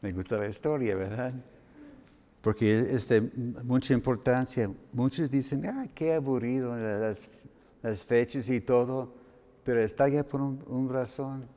me 0.01 0.11
gusta 0.11 0.37
la 0.37 0.47
historia, 0.47 0.95
¿verdad? 0.95 1.33
Porque 2.41 2.79
es 2.79 3.07
de 3.07 3.21
mucha 3.63 3.93
importancia. 3.93 4.69
Muchos 4.93 5.29
dicen, 5.29 5.65
ah, 5.65 5.87
qué 5.93 6.13
aburrido 6.13 6.75
las, 6.75 7.29
las 7.81 8.03
fechas 8.03 8.49
y 8.49 8.61
todo, 8.61 9.24
pero 9.65 9.81
está 9.81 10.07
ya 10.07 10.23
por 10.23 10.41
una 10.41 10.93
razón, 10.93 11.47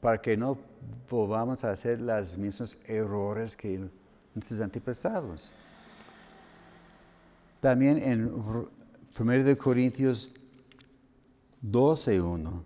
para 0.00 0.22
que 0.22 0.36
no 0.36 0.56
volvamos 1.10 1.64
a 1.64 1.72
hacer 1.72 2.00
los 2.00 2.38
mismos 2.38 2.78
errores 2.86 3.56
que 3.56 3.90
nuestros 4.32 4.60
antepasados. 4.60 5.52
También 7.60 7.98
en 7.98 8.32
1 9.18 9.58
Corintios 9.58 10.36
12.1. 11.60 12.62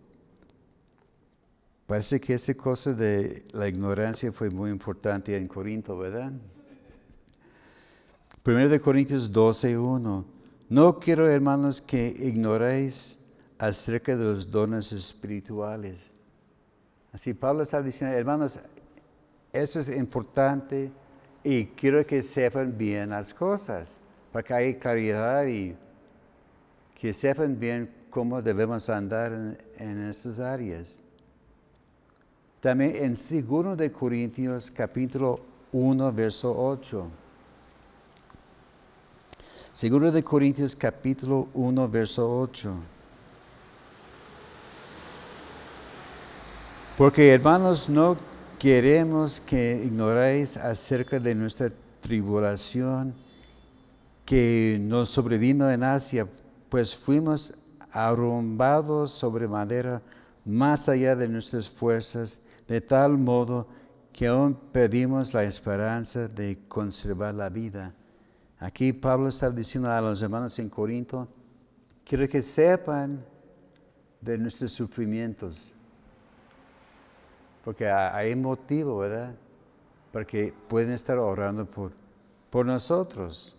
Parece 1.86 2.20
que 2.20 2.34
esa 2.34 2.52
cosa 2.52 2.92
de 2.92 3.46
la 3.52 3.66
ignorancia 3.68 4.30
fue 4.32 4.50
muy 4.50 4.70
importante 4.70 5.34
en 5.34 5.48
Corinto, 5.48 5.96
¿verdad? 5.96 6.30
1 8.44 8.82
Corintios 8.82 9.32
12.1. 9.32 10.24
No 10.68 10.98
quiero, 10.98 11.26
hermanos, 11.26 11.80
que 11.80 12.14
ignoréis 12.18 13.21
acerca 13.62 14.16
de 14.16 14.24
los 14.24 14.50
dones 14.50 14.90
espirituales. 14.90 16.12
Así 17.12 17.32
Pablo 17.32 17.62
está 17.62 17.80
diciendo, 17.80 18.16
hermanos, 18.16 18.58
eso 19.52 19.78
es 19.78 19.96
importante 19.96 20.90
y 21.44 21.66
quiero 21.66 22.04
que 22.04 22.22
sepan 22.22 22.76
bien 22.76 23.10
las 23.10 23.32
cosas 23.32 24.00
para 24.32 24.42
que 24.42 24.54
haya 24.54 24.78
claridad 24.80 25.46
y 25.46 25.76
que 27.00 27.12
sepan 27.12 27.58
bien 27.58 27.88
cómo 28.10 28.42
debemos 28.42 28.90
andar 28.90 29.32
en, 29.32 30.08
esas 30.08 30.40
áreas. 30.40 31.04
También 32.58 32.96
en 32.96 33.14
2 33.14 33.76
de 33.78 33.92
Corintios 33.92 34.72
capítulo 34.72 35.38
1 35.70 36.12
verso 36.12 36.52
8. 36.52 37.08
2 39.80 40.12
de 40.12 40.24
Corintios 40.24 40.74
capítulo 40.74 41.48
1 41.54 41.88
verso 41.88 42.40
8. 42.40 42.74
Porque 47.02 47.34
hermanos 47.34 47.88
no 47.88 48.16
queremos 48.60 49.40
que 49.40 49.82
ignoréis 49.84 50.56
acerca 50.56 51.18
de 51.18 51.34
nuestra 51.34 51.68
tribulación 52.00 53.12
que 54.24 54.78
nos 54.80 55.08
sobrevino 55.08 55.68
en 55.68 55.82
Asia, 55.82 56.28
pues 56.68 56.94
fuimos 56.94 57.58
arrumbados 57.90 59.10
sobre 59.10 59.48
madera 59.48 60.00
más 60.44 60.88
allá 60.88 61.16
de 61.16 61.26
nuestras 61.26 61.68
fuerzas, 61.68 62.46
de 62.68 62.80
tal 62.80 63.18
modo 63.18 63.66
que 64.12 64.28
aún 64.28 64.54
pedimos 64.70 65.34
la 65.34 65.42
esperanza 65.42 66.28
de 66.28 66.56
conservar 66.68 67.34
la 67.34 67.48
vida. 67.48 67.92
Aquí 68.60 68.92
Pablo 68.92 69.26
está 69.26 69.50
diciendo 69.50 69.90
a 69.90 70.00
los 70.00 70.22
hermanos 70.22 70.56
en 70.60 70.68
Corinto, 70.68 71.26
quiero 72.04 72.28
que 72.28 72.40
sepan 72.40 73.24
de 74.20 74.38
nuestros 74.38 74.70
sufrimientos, 74.70 75.74
porque 77.64 77.88
hay 77.88 78.34
motivo, 78.34 78.98
¿verdad? 78.98 79.34
Porque 80.12 80.52
pueden 80.68 80.90
estar 80.90 81.18
orando 81.18 81.64
por, 81.64 81.92
por 82.50 82.66
nosotros. 82.66 83.58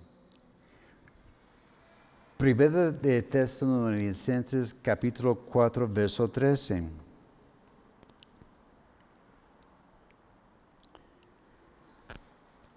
Primera 2.37 2.91
de 2.91 3.21
Tesalonicenses 3.21 4.73
capítulo 4.73 5.35
4, 5.35 5.87
verso 5.87 6.27
13. 6.27 6.83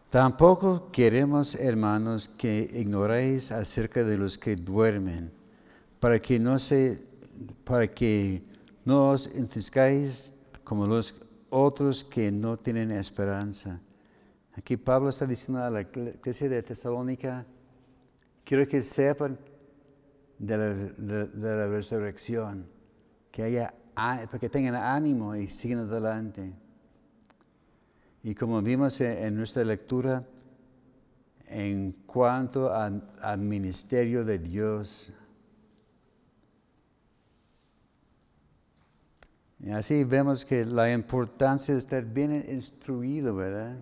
Tampoco 0.09 0.91
queremos, 0.93 1.57
hermanos, 1.57 2.29
que 2.29 2.71
ignoréis 2.73 3.51
acerca 3.51 4.05
de 4.05 4.17
los 4.17 4.39
que 4.39 4.55
duermen, 4.55 5.33
para 5.99 6.21
que 6.21 6.39
no 6.39 6.59
se, 6.61 6.99
para 7.65 7.89
que 7.89 8.43
no 8.85 9.11
os 9.11 9.27
entristezcáis 9.27 10.36
como 10.67 10.85
los 10.85 11.23
otros 11.49 12.03
que 12.03 12.33
no 12.33 12.57
tienen 12.57 12.91
esperanza. 12.91 13.81
Aquí 14.57 14.77
Pablo 14.77 15.11
está 15.11 15.25
diciendo 15.25 15.63
a 15.63 15.71
la 15.71 15.83
iglesia 15.83 16.49
de 16.49 16.61
Tesalónica, 16.61 17.47
quiero 18.43 18.67
que 18.67 18.83
sepan 18.83 19.39
de 20.41 20.57
la, 21.37 21.67
resurrección, 21.69 22.67
que 23.31 23.45
haya, 23.45 23.73
para 23.95 24.41
que 24.41 24.49
tengan 24.49 24.75
ánimo 24.75 25.37
y 25.37 25.47
sigan 25.47 25.89
adelante. 25.89 26.53
Y 28.25 28.35
como 28.35 28.61
vimos 28.61 29.01
en, 29.01 29.37
nuestra 29.37 29.63
lectura, 29.63 30.27
en 31.47 31.93
cuanto 32.07 32.75
al 32.75 33.39
ministerio 33.39 34.25
de 34.25 34.41
Dios, 34.41 35.17
y 39.59 39.71
así 39.71 40.05
vemos 40.05 40.45
que 40.45 40.65
la 40.65 40.93
importancia 40.93 41.75
de 41.75 41.81
estar 41.81 42.05
bien 42.05 42.45
instruido, 42.49 43.35
¿verdad? 43.35 43.77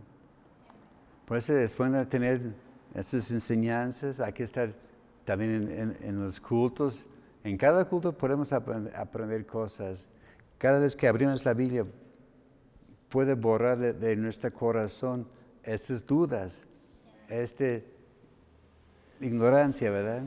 Por 1.26 1.38
eso 1.38 1.52
después 1.52 1.90
de 1.90 2.06
tener 2.06 2.54
esas 2.94 3.30
enseñanzas 3.32 4.20
hay 4.20 4.32
que 4.32 4.44
estar 4.44 4.72
también 5.24 5.96
en, 6.00 6.22
los 6.22 6.38
cultos. 6.40 7.06
En 7.42 7.56
cada 7.56 7.84
culto 7.86 8.16
podemos 8.16 8.52
aprender, 8.52 9.46
cosas. 9.46 10.10
Cada 10.58 10.78
vez 10.78 10.94
que 10.94 11.08
abrimos 11.08 11.44
la 11.44 11.54
Biblia, 11.54 11.84
puede 13.08 13.34
borrar 13.34 13.78
de, 13.78 14.16
nuestro 14.16 14.52
corazón 14.52 15.26
esas 15.62 16.06
dudas, 16.06 16.68
esta 17.28 17.80
ignorancia, 19.20 19.90
¿verdad? 19.90 20.22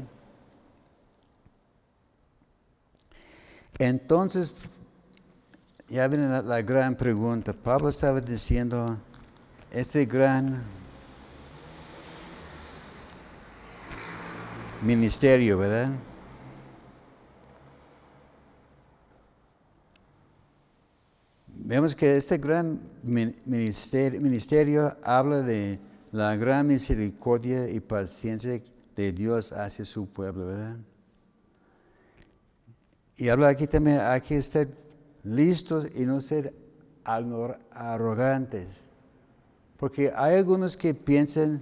Entonces, 3.80 4.58
ya 5.90 6.08
viene 6.08 6.42
la, 6.42 6.62
gran 6.62 6.96
pregunta. 6.96 7.54
Pablo 7.54 7.90
estaba 7.90 8.20
diciendo, 8.20 8.98
este 9.72 10.06
gran 10.06 10.62
ministerio, 14.82 15.58
¿verdad? 15.58 15.92
Vemos 21.48 21.96
que 21.96 22.16
este 22.16 22.38
gran 22.38 22.80
ministerio, 23.04 24.96
habla 25.04 25.42
de 25.42 25.80
la 26.12 26.36
gran 26.36 26.68
misericordia 26.68 27.70
y 27.70 27.80
paciencia 27.80 28.62
de 28.96 29.12
Dios 29.12 29.52
hacia 29.52 29.84
su 29.84 30.12
pueblo, 30.12 30.48
¿verdad? 30.48 30.78
Y 33.18 33.30
habla 33.30 33.50
aquí 33.50 33.68
también, 33.68 34.00
hay 34.00 34.22
que 34.22 34.38
listos 35.28 35.88
y 35.96 36.06
no 36.06 36.22
ser 36.22 36.54
arrogantes. 37.04 38.94
Porque 39.78 40.12
hay 40.16 40.36
algunos 40.36 40.76
que 40.76 40.94
piensan 40.94 41.62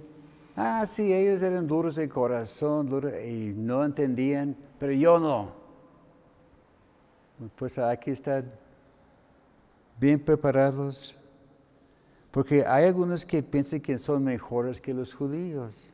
Ah, 0.56 0.86
sí, 0.86 1.12
ellos 1.12 1.42
eran 1.42 1.66
duros 1.66 1.96
de 1.96 2.08
corazón 2.08 2.88
y 3.22 3.52
no 3.54 3.84
entendían, 3.84 4.56
pero 4.78 4.90
yo 4.92 5.20
no. 5.20 5.52
Pues 7.56 7.76
aquí 7.76 8.12
están 8.12 8.50
bien 10.00 10.18
preparados, 10.18 11.22
porque 12.30 12.64
hay 12.64 12.86
algunos 12.86 13.26
que 13.26 13.42
piensan 13.42 13.80
que 13.80 13.98
son 13.98 14.24
mejores 14.24 14.80
que 14.80 14.94
los 14.94 15.12
judíos. 15.12 15.90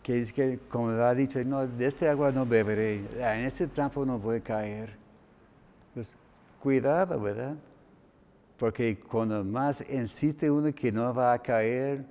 Que 0.00 0.20
es 0.20 0.32
que, 0.32 0.60
como 0.68 0.90
ha 0.90 1.12
dicho, 1.12 1.44
no, 1.44 1.66
de 1.66 1.86
este 1.86 2.08
agua 2.08 2.30
no 2.30 2.46
beberé, 2.46 3.04
en 3.18 3.44
este 3.44 3.66
trampo 3.66 4.06
no 4.06 4.20
voy 4.20 4.36
a 4.36 4.40
caer. 4.40 4.96
Pues 5.98 6.16
cuidado, 6.62 7.20
¿verdad? 7.20 7.56
Porque 8.56 9.00
cuando 9.00 9.42
más 9.42 9.84
insiste 9.90 10.48
uno 10.48 10.72
que 10.72 10.92
no 10.92 11.12
va 11.12 11.32
a 11.32 11.42
caer, 11.42 12.06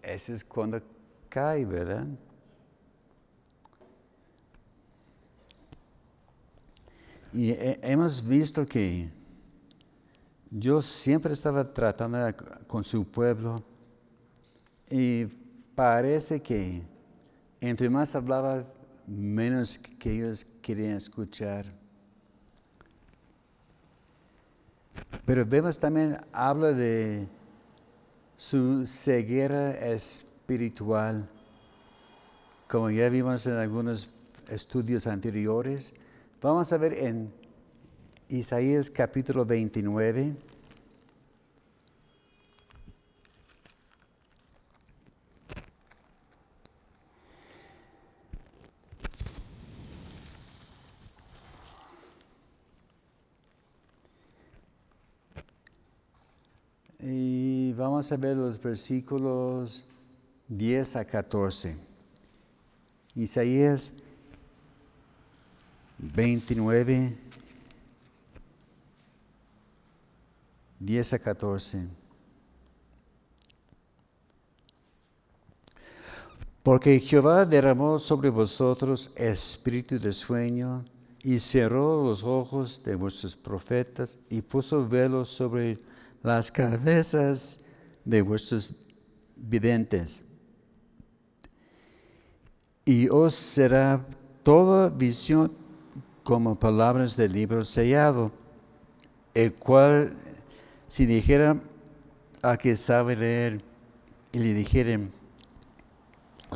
eso 0.00 0.32
es 0.32 0.44
cuando 0.44 0.80
cae, 1.28 1.64
¿verdad? 1.64 2.06
Y 7.32 7.52
hemos 7.82 8.24
visto 8.24 8.64
que 8.64 9.10
Dios 10.48 10.86
siempre 10.86 11.32
estaba 11.32 11.64
tratando 11.64 12.32
con 12.68 12.84
su 12.84 13.04
pueblo 13.10 13.60
y 14.88 15.24
parece 15.74 16.40
que 16.40 16.80
entre 17.60 17.90
más 17.90 18.14
hablaba, 18.14 18.64
menos 19.04 19.78
que 19.78 20.12
ellos 20.12 20.44
querían 20.62 20.92
escuchar. 20.92 21.79
Pero 25.30 25.46
vemos 25.46 25.78
también, 25.78 26.16
habla 26.32 26.72
de 26.72 27.28
su 28.36 28.84
ceguera 28.84 29.70
espiritual, 29.70 31.30
como 32.66 32.90
ya 32.90 33.08
vimos 33.08 33.46
en 33.46 33.52
algunos 33.52 34.12
estudios 34.48 35.06
anteriores. 35.06 36.00
Vamos 36.42 36.72
a 36.72 36.78
ver 36.78 36.94
en 36.94 37.32
Isaías 38.28 38.90
capítulo 38.90 39.44
29. 39.44 40.34
Y 57.02 57.72
vamos 58.00 58.12
a 58.12 58.16
ver 58.16 58.34
los 58.34 58.58
versículos 58.58 59.84
10 60.48 60.96
a 60.96 61.04
14. 61.04 61.76
Isaías 63.14 64.02
29, 65.98 67.14
10 70.78 71.12
a 71.12 71.18
14. 71.18 71.88
Porque 76.62 76.98
Jehová 77.00 77.44
derramó 77.44 77.98
sobre 77.98 78.30
vosotros 78.30 79.10
espíritu 79.14 79.98
de 79.98 80.12
sueño 80.12 80.86
y 81.22 81.38
cerró 81.38 82.02
los 82.02 82.24
ojos 82.24 82.82
de 82.82 82.94
vuestros 82.94 83.36
profetas 83.36 84.16
y 84.30 84.40
puso 84.40 84.88
velos 84.88 85.28
sobre 85.28 85.78
las 86.22 86.50
cabezas 86.50 87.66
de 88.04 88.22
vuestros 88.22 88.76
videntes. 89.36 90.28
Y 92.84 93.08
os 93.08 93.34
será 93.34 94.04
toda 94.42 94.88
visión 94.88 95.52
como 96.24 96.58
palabras 96.58 97.16
del 97.16 97.32
libro 97.32 97.64
sellado, 97.64 98.32
el 99.34 99.52
cual 99.54 100.12
si 100.88 101.06
dijera 101.06 101.60
a 102.42 102.56
que 102.56 102.76
sabe 102.76 103.16
leer 103.16 103.62
y 104.32 104.38
le 104.38 104.54
dijeren, 104.54 105.12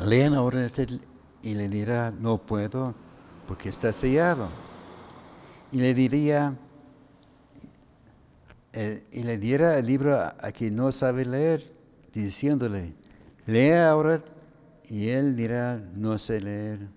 lean 0.05 0.33
ahora 0.33 0.65
este, 0.65 0.87
y 1.41 1.53
le 1.53 1.69
dirá, 1.69 2.11
no 2.11 2.37
puedo 2.37 2.95
porque 3.47 3.69
está 3.69 3.93
sellado. 3.93 4.47
Y 5.71 5.79
le 5.79 5.93
diría, 5.93 6.57
y 9.11 9.23
le 9.23 9.37
diera 9.37 9.79
el 9.79 9.85
libro 9.85 10.19
a, 10.19 10.51
quien 10.51 10.75
no 10.75 10.91
sabe 10.91 11.23
leer, 11.25 11.63
diciéndole, 12.13 12.93
lea 13.45 13.89
ahora, 13.89 14.21
y 14.89 15.09
él 15.09 15.35
dirá, 15.35 15.77
no 15.95 16.17
sé 16.17 16.41
leer. 16.41 16.87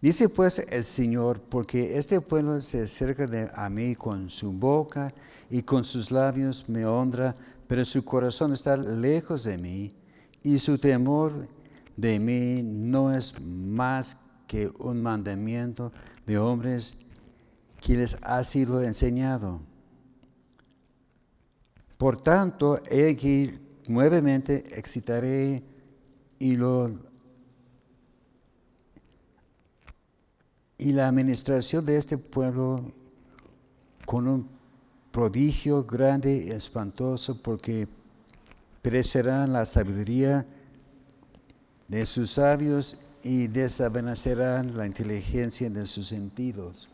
Dice 0.00 0.28
pues 0.28 0.58
el 0.58 0.84
Señor, 0.84 1.40
porque 1.48 1.96
este 1.96 2.20
pueblo 2.20 2.60
se 2.60 2.82
acerca 2.82 3.26
de, 3.26 3.48
a 3.54 3.70
mí 3.70 3.94
con 3.94 4.28
su 4.28 4.52
boca 4.52 5.14
y 5.48 5.62
con 5.62 5.84
sus 5.84 6.10
labios 6.10 6.68
me 6.68 6.84
honra, 6.84 7.34
pero 7.68 7.84
su 7.84 8.04
corazón 8.04 8.52
está 8.52 8.76
lejos 8.76 9.44
de 9.44 9.56
mí 9.56 9.92
y 10.42 10.58
su 10.58 10.76
temor 10.76 11.46
de 11.96 12.18
mí 12.18 12.62
no 12.62 13.14
es 13.14 13.40
más 13.40 14.30
que 14.48 14.70
un 14.78 15.00
mandamiento 15.02 15.92
de 16.26 16.36
hombres 16.36 17.06
que 17.80 17.96
les 17.96 18.18
ha 18.22 18.42
sido 18.44 18.82
enseñado. 18.82 19.60
Por 22.02 22.20
tanto, 22.20 22.80
he 22.90 23.10
aquí 23.10 23.56
nuevamente 23.86 24.76
excitaré 24.76 25.62
y 26.40 26.56
lo 26.56 26.90
y 30.78 30.92
la 30.94 31.06
administración 31.06 31.86
de 31.86 31.96
este 31.96 32.18
pueblo 32.18 32.92
con 34.04 34.26
un 34.26 34.48
prodigio 35.12 35.84
grande 35.84 36.42
y 36.44 36.50
espantoso 36.50 37.40
porque 37.40 37.86
perecerán 38.82 39.52
la 39.52 39.64
sabiduría 39.64 40.44
de 41.86 42.04
sus 42.04 42.32
sabios 42.32 42.98
y 43.22 43.46
desvanecerán 43.46 44.76
la 44.76 44.86
inteligencia 44.86 45.70
de 45.70 45.86
sus 45.86 46.08
sentidos. 46.08 46.88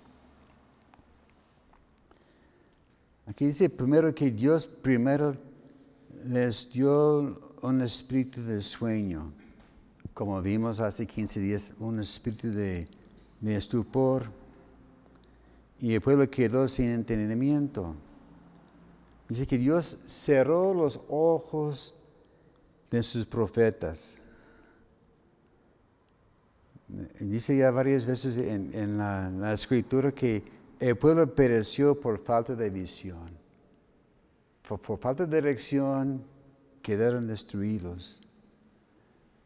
Aquí 3.28 3.44
dice 3.44 3.68
primero 3.68 4.14
que 4.14 4.30
Dios 4.30 4.66
primero 4.66 5.36
les 6.24 6.72
dio 6.72 7.52
un 7.60 7.82
espíritu 7.82 8.40
de 8.40 8.62
sueño, 8.62 9.34
como 10.14 10.40
vimos 10.40 10.80
hace 10.80 11.06
15 11.06 11.40
días, 11.40 11.74
un 11.78 12.00
espíritu 12.00 12.48
de, 12.48 12.88
estupor, 13.42 14.30
y 15.78 15.92
el 15.92 16.00
pueblo 16.00 16.28
quedó 16.30 16.66
sin 16.68 16.88
entendimiento. 16.88 17.94
Dice 19.28 19.46
que 19.46 19.58
Dios 19.58 19.84
cerró 19.84 20.72
los 20.72 20.98
ojos 21.10 22.00
de 22.90 23.02
sus 23.02 23.26
profetas. 23.26 24.22
Dice 27.20 27.58
ya 27.58 27.70
varias 27.70 28.06
veces 28.06 28.38
en, 28.38 28.96
la 28.96 29.52
escritura 29.52 30.12
que 30.12 30.57
el 30.80 30.96
pueblo 30.96 31.34
pereció 31.34 31.98
por 32.00 32.22
falta 32.24 32.54
de 32.54 32.70
visión. 32.70 33.36
Por, 34.66 34.98
falta 34.98 35.26
de 35.26 35.40
dirección 35.40 36.22
quedaron 36.82 37.26
destruidos. 37.26 38.24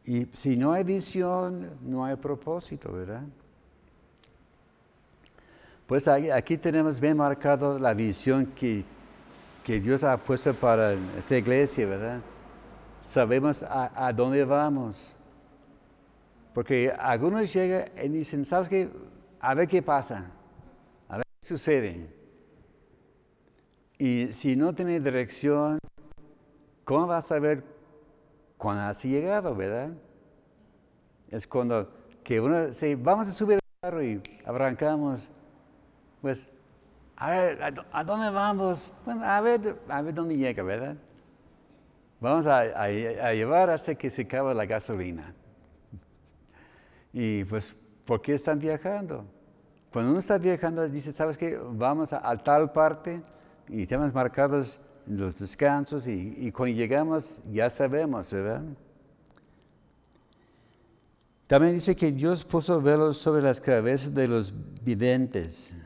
Y 0.05 0.27
si 0.33 0.57
no 0.57 0.73
hay 0.73 0.83
visión, 0.83 1.71
no 1.81 2.03
hay 2.03 2.15
propósito, 2.17 2.91
¿verdad? 2.91 3.23
Pues 5.87 6.07
aquí, 6.07 6.57
tenemos 6.57 6.99
bien 6.99 7.17
marcado 7.17 7.79
la 7.79 7.93
visión 7.93 8.47
que, 8.47 8.85
Dios 9.65 10.03
ha 10.03 10.17
puesto 10.17 10.53
para 10.53 10.93
esta 11.17 11.37
iglesia, 11.37 11.87
¿verdad? 11.87 12.19
Sabemos 12.99 13.63
a, 13.63 14.07
a 14.07 14.11
dónde 14.11 14.43
vamos. 14.43 15.17
Porque 16.53 16.93
algunos 16.99 17.51
llegan 17.53 17.89
y 18.03 18.09
dicen, 18.09 18.45
¿sabes 18.45 18.69
qué? 18.69 18.89
A 19.39 19.53
ver 19.53 19.67
qué 19.67 19.81
pasa 19.81 20.31
sucede? 21.43 22.07
Y 23.97 24.31
si 24.33 24.55
no 24.55 24.73
tiene 24.73 24.99
dirección, 24.99 25.77
¿cómo 26.83 27.07
vas 27.07 27.25
a 27.25 27.27
saber 27.27 27.63
cuándo 28.57 28.83
has 28.83 29.03
llegado, 29.03 29.55
verdad? 29.55 29.91
Es 31.29 31.45
cuando 31.45 31.91
que 32.23 32.39
uno 32.39 32.67
dice, 32.67 32.95
vamos 32.95 33.27
a 33.27 33.31
subir 33.31 33.55
el 33.55 33.81
carro 33.81 34.03
y 34.03 34.21
arrancamos, 34.45 35.35
pues, 36.21 36.49
a 37.15 37.29
ver, 37.29 37.59
¿a 37.91 38.03
dónde 38.03 38.29
vamos? 38.31 38.97
Bueno, 39.05 39.23
a 39.23 39.41
ver, 39.41 39.77
a 39.87 40.01
ver 40.01 40.13
dónde 40.13 40.37
llega, 40.37 40.63
¿verdad? 40.63 40.97
Vamos 42.19 42.47
a, 42.47 42.59
a 42.59 43.33
llevar 43.33 43.69
hasta 43.69 43.95
que 43.95 44.09
se 44.09 44.23
acabe 44.23 44.55
la 44.55 44.65
gasolina. 44.65 45.35
Y 47.11 47.43
pues, 47.43 47.75
¿por 48.05 48.21
qué 48.21 48.33
están 48.33 48.59
viajando? 48.59 49.25
Cuando 49.93 50.09
uno 50.09 50.19
está 50.19 50.39
viajando, 50.39 50.89
dice, 50.89 51.11
¿sabes 51.11 51.37
qué? 51.37 51.55
Vamos 51.55 52.13
a, 52.13 52.35
tal 52.37 52.71
parte 52.71 53.21
y 53.69 53.85
tenemos 53.85 54.11
marcados 54.11 54.89
los 55.05 55.37
descansos 55.37 56.07
y, 56.07 56.51
cuando 56.51 56.75
llegamos 56.75 57.43
ya 57.51 57.69
sabemos, 57.69 58.33
¿verdad? 58.33 58.63
También 61.45 61.75
dice 61.75 61.95
que 61.95 62.11
Dios 62.11 62.43
puso 62.43 62.81
velos 62.81 63.19
sobre 63.19 63.43
las 63.43 63.61
cabezas 63.61 64.15
de 64.15 64.27
los 64.27 64.51
videntes, 64.83 65.79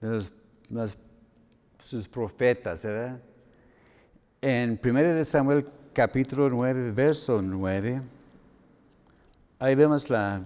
de 0.00 0.08
los, 0.08 0.96
sus 1.80 2.08
profetas, 2.08 2.84
¿verdad? 2.84 3.20
En 4.40 4.80
1 4.82 5.24
Samuel 5.24 5.64
capítulo 5.92 6.50
9, 6.50 6.90
verso 6.90 7.40
9, 7.40 8.02
ahí 9.60 9.74
vemos 9.76 10.10
la, 10.10 10.42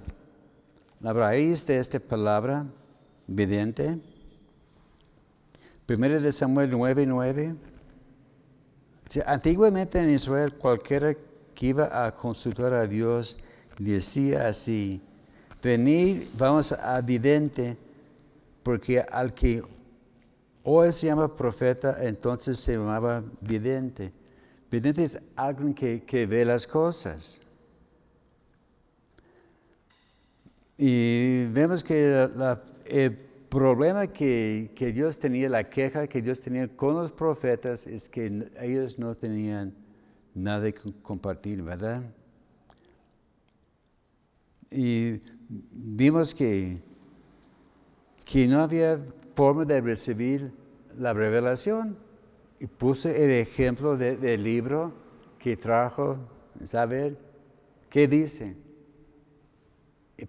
la 1.00 1.12
raíz 1.12 1.66
de 1.66 1.78
esta 1.78 1.98
palabra, 2.00 2.66
vidente. 3.26 3.98
1 5.88 6.32
Samuel 6.32 6.70
9, 6.70 7.06
9. 7.06 7.56
Antiguamente 9.26 10.00
en 10.00 10.10
Israel 10.10 10.52
cualquiera 10.54 11.14
que 11.54 11.66
iba 11.66 12.06
a 12.06 12.14
consultar 12.14 12.74
a 12.74 12.86
Dios 12.86 13.44
decía 13.78 14.48
así, 14.48 15.02
venid, 15.62 16.28
vamos 16.36 16.72
a 16.72 17.00
vidente, 17.00 17.76
porque 18.62 19.00
al 19.00 19.32
que 19.32 19.62
hoy 20.64 20.92
se 20.92 21.06
llama 21.06 21.34
profeta, 21.34 21.98
entonces 22.00 22.58
se 22.58 22.76
llamaba 22.76 23.22
vidente. 23.40 24.12
Vidente 24.70 25.04
es 25.04 25.30
alguien 25.36 25.72
que, 25.72 26.26
ve 26.26 26.44
las 26.44 26.66
cosas. 26.66 27.45
Y 30.78 31.46
vemos 31.46 31.82
que 31.82 32.28
el 32.86 33.16
problema 33.48 34.06
que, 34.06 34.72
que, 34.74 34.92
Dios 34.92 35.18
tenía, 35.18 35.48
la 35.48 35.64
queja 35.64 36.06
que 36.06 36.20
Dios 36.20 36.42
tenía 36.42 36.68
con 36.68 36.94
los 36.94 37.10
profetas 37.10 37.86
es 37.86 38.08
que 38.08 38.50
ellos 38.60 38.98
no 38.98 39.14
tenían 39.14 39.74
nada 40.34 40.70
que 40.70 40.92
compartir, 41.02 41.62
¿verdad? 41.62 42.02
Y 44.70 45.20
vimos 45.48 46.34
que, 46.34 46.78
que 48.24 48.46
no 48.46 48.60
había 48.60 49.00
forma 49.34 49.64
de 49.64 49.80
recibir 49.80 50.52
la 50.98 51.12
revelación. 51.12 51.96
Y 52.58 52.66
puse 52.66 53.22
el 53.22 53.30
ejemplo 53.30 53.96
del 53.96 54.42
libro 54.42 54.92
que 55.38 55.56
trajo 55.56 56.16
saber 56.64 57.18
qué 57.90 58.08
dice. 58.08 58.65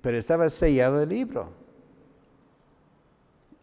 Pero 0.01 0.17
estaba 0.17 0.49
sellado 0.49 1.01
el 1.01 1.09
libro. 1.09 1.51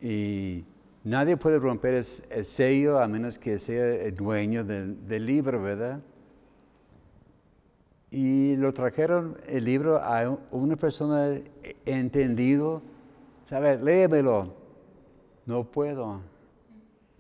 Y 0.01 0.65
nadie 1.03 1.37
puede 1.37 1.59
romper 1.59 1.95
el, 1.95 2.05
sello 2.05 2.99
a 2.99 3.09
menos 3.09 3.39
que 3.39 3.59
sea 3.59 3.87
el 3.87 4.15
dueño 4.15 4.65
del, 4.65 5.27
libro, 5.27 5.63
¿verdad? 5.63 6.01
y 8.11 8.55
lo 8.57 8.73
trajeron 8.73 9.37
el 9.49 9.65
libro 9.65 9.97
a 9.97 10.39
una 10.53 10.77
persona 10.77 11.37
entendido, 11.85 12.81
¿sabes? 13.45 13.81
Léemelo. 13.83 14.55
No 15.47 15.65
puedo. 15.65 16.21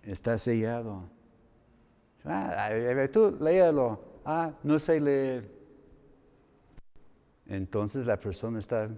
Está 0.05 0.39
sellado. 0.39 1.03
Ah, 2.25 2.71
tú 3.13 3.37
léelo. 3.41 3.99
Ah, 4.25 4.53
no 4.63 4.79
sé 4.79 5.01
leer. 5.01 5.54
Entonces 7.47 8.07
la 8.07 8.19
persona 8.19 8.59
está, 8.59 8.89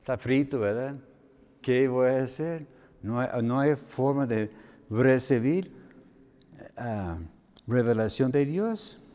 está 0.00 0.16
frito, 0.16 0.58
¿verdad? 0.60 0.96
¿Qué 1.60 1.88
voy 1.88 2.10
a 2.10 2.22
hacer? 2.22 2.66
No 3.02 3.20
hay, 3.20 3.28
no 3.42 3.58
hay 3.58 3.76
forma 3.76 4.26
de 4.26 4.50
recibir 4.88 5.72
ah, 6.76 7.18
revelación 7.66 8.30
de 8.30 8.44
Dios. 8.44 9.06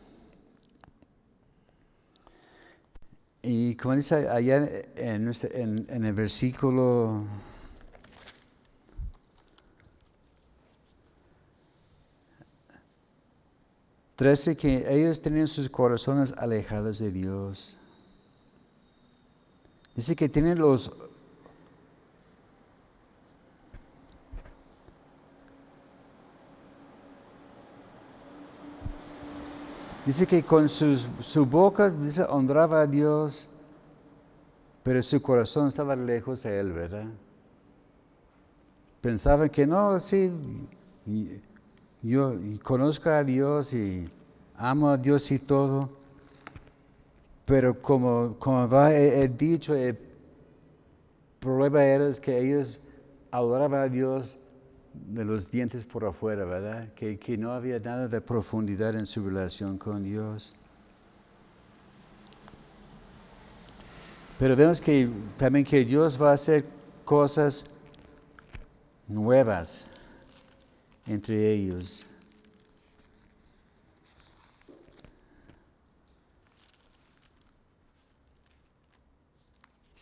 Y 3.48 3.76
como 3.76 3.96
dice 3.96 4.28
allá 4.28 4.68
en, 4.96 5.88
el 5.88 6.14
versículo 6.14 7.26
Trece, 14.16 14.58
que 14.58 14.92
ellos 14.92 15.22
tenían 15.22 15.48
sus 15.48 15.70
corazones 15.70 16.32
alejados 16.32 16.98
de 16.98 17.12
Dios. 17.12 17.78
Dice 19.96 20.16
que 20.16 20.28
tienen 20.28 20.60
los 20.60 20.96
Dice 30.06 30.28
que 30.28 30.44
con 30.44 30.70
su 30.70 31.46
boca 31.48 31.90
dice, 31.90 32.22
honraba 32.30 32.82
a 32.82 32.88
Dios, 32.88 33.56
pero 34.84 35.02
su 35.02 35.20
corazón 35.20 35.68
estaba 35.68 35.96
lejos 35.96 36.44
de 36.44 36.60
Él, 36.60 36.74
¿verdad? 36.74 37.08
Pensaban 39.02 39.50
que 39.50 39.66
no, 39.66 40.00
sí, 40.00 40.32
yo 42.04 42.36
conozco 42.62 43.10
a 43.10 43.24
Dios 43.24 43.74
y 43.74 44.08
amo 44.56 44.92
a 44.92 44.98
Dios 44.98 45.32
y 45.32 45.40
todo, 45.40 45.90
pero 47.46 47.80
como, 47.82 48.38
como 48.40 48.68
va 48.68 48.94
el 48.94 49.38
dicho, 49.38 49.76
el 49.76 49.98
problema 51.40 51.84
era 51.84 52.10
que 52.22 52.40
ellos 52.40 52.88
adoraban 53.32 53.82
a 53.82 53.88
Dios 53.88 54.40
de 54.94 55.26
los 55.26 55.52
dientes 55.52 55.86
por 55.86 56.06
afuera, 56.06 56.46
¿verdad? 56.46 56.94
Que, 56.94 57.20
que 57.20 57.38
no 57.38 57.52
había 57.52 57.80
nada 57.80 58.08
de 58.08 58.22
profundidad 58.22 58.96
en 58.96 59.06
su 59.06 59.26
relación 59.26 59.78
con 59.78 60.04
Dios. 60.04 60.56
Pero 64.40 64.56
vemos 64.56 64.82
que 64.82 65.10
también 65.38 65.66
que 65.66 65.86
Dios 65.86 66.22
va 66.22 66.32
a 66.32 66.34
hacer 66.34 66.66
cosas 67.04 67.72
nuevas 69.08 69.92
entre 71.06 71.52
ellos. 71.52 72.15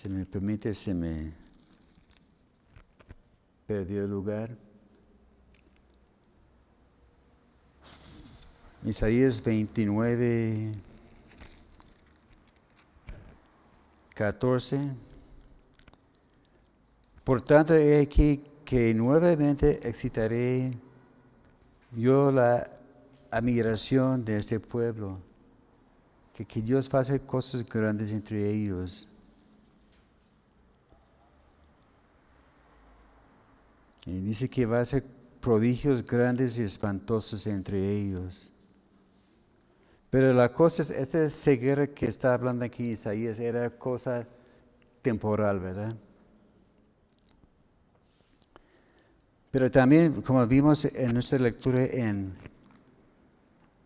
Si 0.03 0.09
me 0.09 0.25
permite, 0.25 0.73
se 0.73 0.93
me 0.93 1.31
perdió 3.65 4.03
el 4.03 4.09
lugar. 4.09 4.53
Isaías 8.83 9.41
29, 9.41 10.73
14. 14.13 14.91
Por 17.23 17.45
tanto, 17.45 17.73
he 17.73 18.01
aquí 18.01 18.43
que 18.65 18.93
nuevamente 18.93 19.87
excitaré 19.87 20.73
yo 21.95 22.29
la 22.29 22.69
admiración 23.31 24.25
de 24.25 24.37
este 24.37 24.59
pueblo, 24.59 25.17
que, 26.33 26.43
que 26.43 26.61
Dios 26.61 26.93
hacer 26.93 27.21
cosas 27.21 27.65
grandes 27.65 28.11
entre 28.11 28.51
ellos. 28.51 29.12
Y 34.05 34.19
dice 34.19 34.49
que 34.49 34.65
va 34.65 34.79
a 34.79 34.81
hacer 34.81 35.03
prodigios 35.39 36.05
grandes 36.05 36.57
y 36.57 36.63
espantosos 36.63 37.47
entre 37.47 37.91
ellos. 37.91 38.51
Pero 40.09 40.31
la 40.33 40.53
cosa 40.53 40.81
es, 40.81 40.91
esta 40.91 41.29
ceguera 41.29 41.87
que 41.87 42.05
está 42.05 42.33
hablando 42.33 42.63
aquí 42.65 42.91
Isaías 42.91 43.39
era 43.39 43.69
cosa 43.71 44.27
temporal, 45.01 45.59
¿verdad? 45.59 45.95
Pero 49.51 49.69
también, 49.69 50.21
como 50.21 50.45
vimos 50.47 50.85
en 50.85 51.13
nuestra 51.13 51.39
lectura 51.39 51.83
en, 51.83 52.33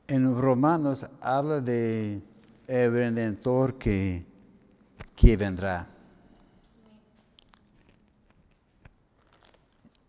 en 0.07 0.39
Romanos, 0.39 1.05
habla 1.21 1.59
de 1.59 2.21
el 2.67 2.91
redentor 2.91 3.77
que, 3.77 4.25
que 5.15 5.37
vendrá. 5.37 5.87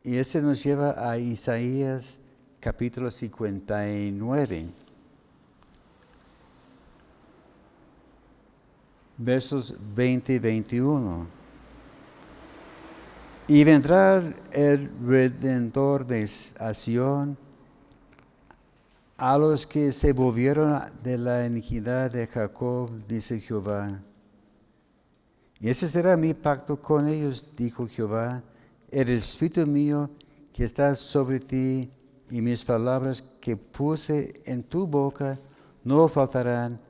Y 0.08 0.16
ese 0.16 0.40
nos 0.40 0.64
lleva 0.64 1.10
a 1.10 1.18
Isaías 1.18 2.24
capítulo 2.60 3.10
59. 3.10 4.66
versos 9.18 9.78
20 9.94 10.32
y 10.32 10.38
21. 10.38 11.26
Y 13.48 13.64
vendrá 13.64 14.22
el 14.50 14.90
redentor 15.06 16.06
de 16.06 16.26
Sion 16.26 17.36
a 19.18 19.36
los 19.36 19.66
que 19.66 19.92
se 19.92 20.14
volvieron 20.14 20.84
de 21.02 21.18
la 21.18 21.44
iniquidad 21.44 22.10
de 22.10 22.26
Jacob, 22.26 22.88
dice 23.06 23.40
Jehová. 23.40 24.00
Y 25.60 25.68
ese 25.68 25.86
será 25.86 26.16
mi 26.16 26.32
pacto 26.32 26.80
con 26.80 27.06
ellos, 27.06 27.54
dijo 27.54 27.86
Jehová. 27.86 28.42
El 28.90 29.10
espíritu 29.10 29.66
mío 29.66 30.10
que 30.52 30.64
está 30.64 30.94
sobre 30.94 31.40
ti 31.40 31.90
y 32.30 32.40
mis 32.40 32.64
palabras 32.64 33.22
que 33.40 33.56
puse 33.56 34.40
en 34.44 34.62
tu 34.62 34.86
boca 34.86 35.38
no 35.84 36.08
faltarán 36.08 36.80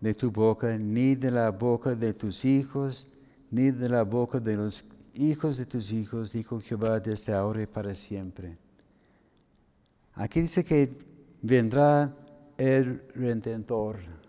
de 0.00 0.14
tu 0.14 0.30
boca, 0.30 0.76
ni 0.76 1.14
de 1.14 1.30
la 1.30 1.50
boca 1.50 1.94
de 1.94 2.12
tus 2.12 2.44
hijos, 2.44 3.20
ni 3.50 3.70
de 3.70 3.88
la 3.88 4.02
boca 4.02 4.38
de 4.38 4.56
los 4.56 4.90
hijos 5.14 5.56
de 5.56 5.66
tus 5.66 5.92
hijos, 5.92 6.32
dijo 6.32 6.60
Jehová 6.60 7.00
desde 7.00 7.32
ahora 7.32 7.62
y 7.62 7.66
para 7.66 7.94
siempre. 7.94 8.58
Aquí 10.14 10.40
dice 10.42 10.64
que 10.64 10.90
vendrá 11.40 12.14
el 12.58 13.02
redentor. 13.14 14.23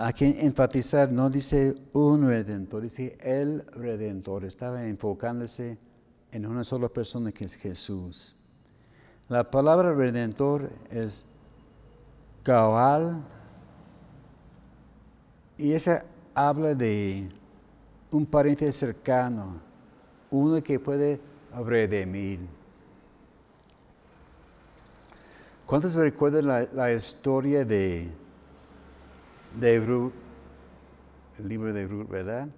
Aquí 0.00 0.36
enfatizar 0.40 1.10
no 1.10 1.30
dice 1.30 1.74
un 1.94 2.26
redentor, 2.26 2.82
dice 2.82 3.16
el 3.20 3.64
redentor. 3.74 4.44
Estaba 4.44 4.84
enfocándose 4.86 5.78
en 6.32 6.46
una 6.46 6.64
sola 6.64 6.88
persona 6.88 7.32
que 7.32 7.44
es 7.44 7.54
Jesús. 7.54 8.36
La 9.28 9.50
palabra 9.50 9.94
redentor 9.94 10.70
es 10.90 11.36
cabal 12.42 13.24
y 15.56 15.72
esa 15.72 16.04
habla 16.34 16.74
de 16.74 17.28
un 18.10 18.26
pariente 18.26 18.70
cercano, 18.72 19.60
uno 20.30 20.62
que 20.62 20.78
puede 20.78 21.20
redimir. 21.64 22.40
¿Cuántos 25.64 25.94
recuerdan 25.94 26.46
la, 26.46 26.66
la 26.72 26.92
historia 26.92 27.64
de, 27.64 28.10
de 29.58 29.80
Ruth? 29.80 30.12
El 31.38 31.48
libro 31.48 31.72
de 31.72 31.86
Ruth, 31.86 32.08
¿verdad? 32.08 32.48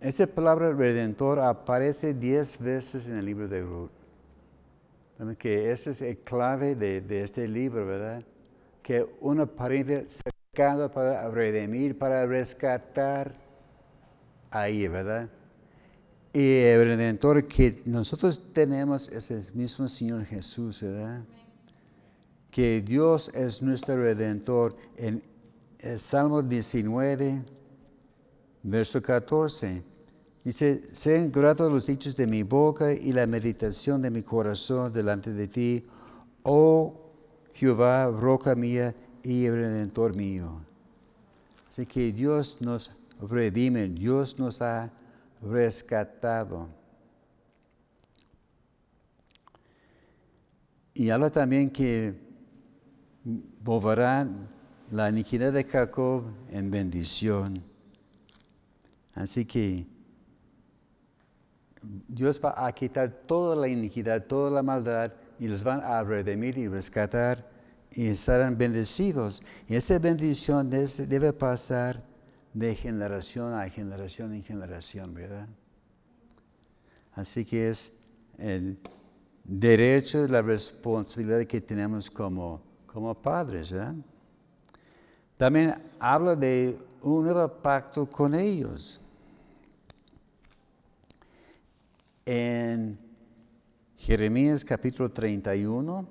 Esa 0.00 0.26
palabra 0.26 0.72
redentor 0.72 1.38
aparece 1.38 2.12
diez 2.12 2.60
veces 2.60 3.08
en 3.08 3.18
el 3.18 3.24
libro 3.24 3.46
de 3.48 3.62
Ruth. 3.62 3.90
Que 5.38 5.70
ese 5.70 5.92
es 5.92 6.02
el 6.02 6.18
clave 6.18 6.74
de, 6.74 7.00
de 7.00 7.22
este 7.22 7.46
libro, 7.46 7.86
¿verdad? 7.86 8.24
Que 8.82 9.06
una 9.20 9.46
pariente 9.46 10.06
cercana 10.08 10.90
para 10.90 11.30
redimir, 11.30 11.96
para 11.96 12.26
rescatar 12.26 13.32
ahí, 14.50 14.88
¿verdad? 14.88 15.30
Y 16.32 16.60
el 16.60 16.84
redentor 16.86 17.46
que 17.46 17.82
nosotros 17.84 18.52
tenemos 18.52 19.08
es 19.12 19.30
el 19.30 19.44
mismo 19.54 19.86
Señor 19.86 20.24
Jesús, 20.24 20.82
¿verdad? 20.82 21.22
Que 22.50 22.80
Dios 22.80 23.34
es 23.34 23.62
nuestro 23.62 23.96
redentor. 23.96 24.76
En 24.96 25.22
el 25.82 25.98
Salmo 25.98 26.42
19, 26.42 27.42
verso 28.62 29.02
14, 29.02 29.82
dice, 30.44 30.94
sean 30.94 31.32
gratos 31.32 31.72
los 31.72 31.86
dichos 31.86 32.14
de 32.14 32.28
mi 32.28 32.44
boca 32.44 32.92
y 32.92 33.12
la 33.12 33.26
meditación 33.26 34.00
de 34.00 34.10
mi 34.10 34.22
corazón 34.22 34.92
delante 34.92 35.32
de 35.32 35.48
ti, 35.48 35.86
oh 36.44 37.10
Jehová, 37.54 38.06
roca 38.06 38.54
mía 38.54 38.94
y 39.24 39.50
redentor 39.50 40.14
mío. 40.14 40.60
Así 41.68 41.84
que 41.84 42.12
Dios 42.12 42.58
nos 42.60 42.92
redime, 43.20 43.88
Dios 43.88 44.38
nos 44.38 44.62
ha 44.62 44.88
rescatado. 45.42 46.68
Y 50.94 51.10
habla 51.10 51.30
también 51.30 51.70
que 51.70 52.14
volverá 53.64 54.28
la 54.92 55.08
iniquidad 55.08 55.54
de 55.54 55.64
Jacob 55.64 56.24
en 56.50 56.70
bendición. 56.70 57.64
Así 59.14 59.46
que 59.46 59.86
Dios 62.08 62.40
va 62.44 62.66
a 62.66 62.70
quitar 62.72 63.10
toda 63.26 63.56
la 63.56 63.68
iniquidad, 63.68 64.26
toda 64.26 64.50
la 64.50 64.62
maldad 64.62 65.10
y 65.38 65.48
los 65.48 65.64
van 65.64 65.80
a 65.80 66.02
redimir 66.02 66.58
y 66.58 66.68
rescatar 66.68 67.50
y 67.90 68.08
estarán 68.08 68.58
bendecidos. 68.58 69.42
Y 69.66 69.76
esa 69.76 69.98
bendición 69.98 70.68
debe 70.68 71.32
pasar 71.32 71.98
de 72.52 72.74
generación 72.74 73.54
a 73.54 73.66
generación 73.70 74.34
en 74.34 74.44
generación, 74.44 75.14
¿verdad? 75.14 75.48
Así 77.14 77.46
que 77.46 77.70
es 77.70 78.04
el 78.36 78.78
derecho, 79.42 80.28
la 80.28 80.42
responsabilidad 80.42 81.44
que 81.46 81.62
tenemos 81.62 82.10
como, 82.10 82.62
como 82.86 83.14
padres, 83.14 83.72
¿verdad? 83.72 83.94
También 85.42 85.74
habla 85.98 86.36
de 86.36 86.78
un 87.00 87.24
nuevo 87.24 87.48
pacto 87.48 88.08
con 88.08 88.32
ellos. 88.32 89.00
En 92.24 92.96
Jeremías 93.98 94.64
capítulo 94.64 95.10
31, 95.10 96.06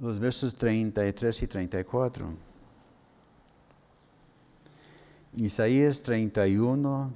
los 0.00 0.20
versos 0.20 0.54
33 0.54 1.42
y 1.42 1.46
34. 1.46 2.26
Isaías 5.36 6.02
31, 6.02 7.10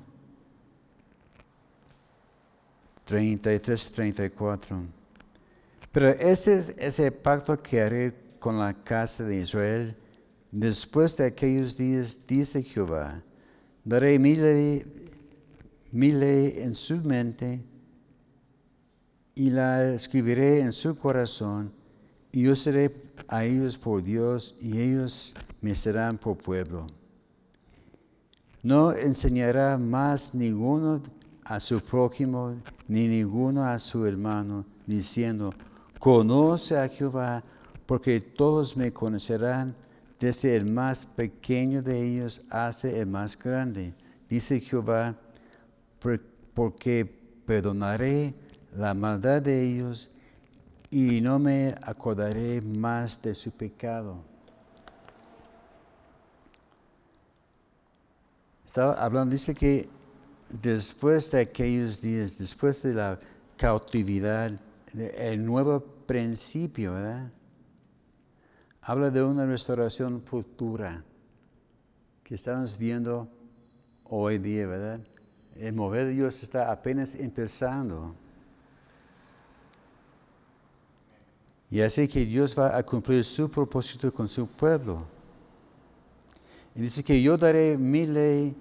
33 3.05 3.93
34. 3.93 4.83
Pero 5.93 6.09
ese 6.09 6.57
es 6.57 6.79
ese 6.79 7.13
pacto 7.13 7.63
que 7.63 7.83
haré 7.83 8.26
con 8.47 8.61
la 8.61 8.75
casa 8.75 9.25
de 9.25 9.41
Israel. 9.41 9.93
Después 10.53 11.17
de 11.17 11.27
aquellos 11.27 11.77
días, 11.77 12.29
dice 12.29 12.63
Jehová, 12.63 13.21
daré 13.85 14.21
mi 14.21 14.37
ley, 14.37 14.85
en 16.57 16.77
su 16.77 16.99
mente 16.99 17.61
y 19.35 19.51
la 19.51 19.93
escribiré 19.93 20.61
en 20.61 20.73
su 20.73 20.97
corazón, 20.97 21.73
y 22.31 22.43
yo 22.43 22.55
seré 22.55 22.95
a 23.27 23.45
ellos 23.45 23.77
por 23.77 24.01
Dios, 24.01 24.59
y 24.61 24.79
ellos 24.79 25.35
me 25.61 25.75
serán 25.75 26.17
por 26.17 26.39
pueblo. 26.39 26.87
No 28.63 28.93
enseñará 28.93 29.77
más 29.77 30.37
ninguno 30.37 31.03
a 31.43 31.59
su 31.59 31.81
prójimo, 31.81 32.55
ni 32.87 33.09
ninguno 33.09 33.65
a 33.65 33.77
su 33.81 34.07
hermano, 34.07 34.65
diciendo, 34.87 35.53
conoce 35.99 36.79
a 36.79 36.87
Jehová, 36.87 37.43
porque 37.87 38.21
todos 38.21 38.77
me 38.77 38.93
conocerán, 38.93 39.75
desde 40.19 40.57
el 40.57 40.65
más 40.65 41.05
pequeño 41.05 41.83
de 41.83 42.01
ellos 42.01 42.47
hasta 42.51 42.89
el 42.89 43.07
más 43.07 43.41
grande. 43.41 43.93
Dice 44.29 44.61
Jehová, 44.61 45.15
porque 46.55 47.05
perdonaré 47.47 48.35
la 48.77 48.95
maldad 48.95 49.43
de 49.43 49.63
ellos 49.63 50.17
y 50.91 51.21
no 51.21 51.39
me 51.39 51.75
acordaré 51.83 52.61
más 52.63 53.23
de 53.23 53.35
su 53.35 53.51
pecado. 53.51 54.25
Estaba 58.65 58.95
hablando, 58.95 59.33
dice 59.33 59.55
que 59.55 59.89
después 60.49 61.31
de 61.31 61.41
aquellos 61.41 62.01
días, 62.01 62.37
después 62.39 62.83
de 62.83 62.95
la 62.95 63.19
cautividad, 63.57 64.59
el 64.95 65.45
nuevo 65.45 65.81
principio, 66.07 66.95
¿verdad? 66.95 67.31
Habla 68.89 69.11
de 69.11 69.21
una 69.21 69.45
restauración 69.45 70.23
futura 70.23 71.03
que 72.23 72.37
estamos 72.37 72.79
viendo 72.79 73.29
hoy 74.05 74.39
día, 74.39 74.65
¿verdad? 74.69 75.01
El 75.57 75.73
mover 75.75 76.05
de 76.07 76.13
Dios 76.13 76.41
está 76.45 76.71
apenas 76.71 77.17
empezando. 77.17 78.15
Y 81.69 81.81
así 81.81 82.07
que 82.07 82.25
Dios 82.25 82.57
va 82.57 82.77
a 82.77 82.83
cumplir 82.85 83.25
su 83.25 83.51
propósito 83.51 84.15
con 84.15 84.29
su 84.29 84.47
pueblo. 84.47 85.05
Y 86.77 86.83
dice 86.83 87.03
que 87.03 87.21
yo 87.21 87.37
daré 87.37 87.77
mi 87.77 88.07
ley 88.07 88.55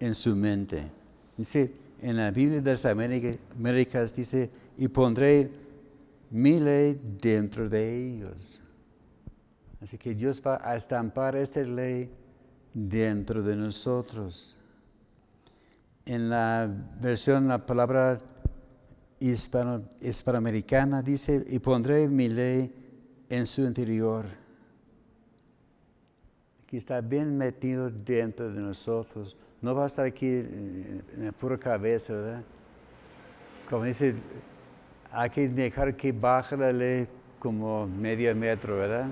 en 0.00 0.14
su 0.14 0.34
mente. 0.34 0.90
Dice, 1.36 1.74
en 2.00 2.16
la 2.16 2.30
Biblia 2.30 2.62
de 2.62 2.70
las 2.70 2.86
Américas 2.86 4.16
dice, 4.16 4.48
y 4.78 4.88
pondré 4.88 5.50
mi 6.30 6.58
ley 6.58 6.98
dentro 7.20 7.68
de 7.68 8.14
ellos. 8.14 8.62
Así 9.80 9.98
que 9.98 10.14
Dios 10.14 10.42
va 10.44 10.60
a 10.62 10.76
estampar 10.76 11.36
esta 11.36 11.60
ley 11.60 12.10
dentro 12.72 13.42
de 13.42 13.56
nosotros. 13.56 14.56
En 16.04 16.28
la 16.28 16.68
versión, 17.00 17.48
la 17.48 17.64
palabra 17.64 18.18
hispano, 19.18 19.82
hispanoamericana 20.00 21.02
dice, 21.02 21.44
y 21.48 21.58
pondré 21.58 22.08
mi 22.08 22.28
ley 22.28 22.72
en 23.28 23.46
su 23.46 23.62
interior 23.62 24.26
que 26.66 26.76
está 26.76 27.00
bien 27.00 27.36
metido 27.36 27.90
dentro 27.90 28.52
de 28.52 28.60
nosotros. 28.60 29.36
No 29.62 29.74
va 29.74 29.84
a 29.84 29.86
estar 29.86 30.04
aquí 30.04 30.26
en 30.26 31.04
la 31.18 31.32
pura 31.32 31.56
cabeza, 31.58 32.14
¿verdad? 32.14 32.42
Como 33.70 33.84
dice, 33.84 34.14
hay 35.10 35.30
que 35.30 35.48
dejar 35.48 35.96
que 35.96 36.12
baje 36.12 36.56
la 36.56 36.72
ley 36.72 37.08
como 37.38 37.86
medio 37.86 38.34
metro, 38.34 38.76
¿verdad? 38.76 39.08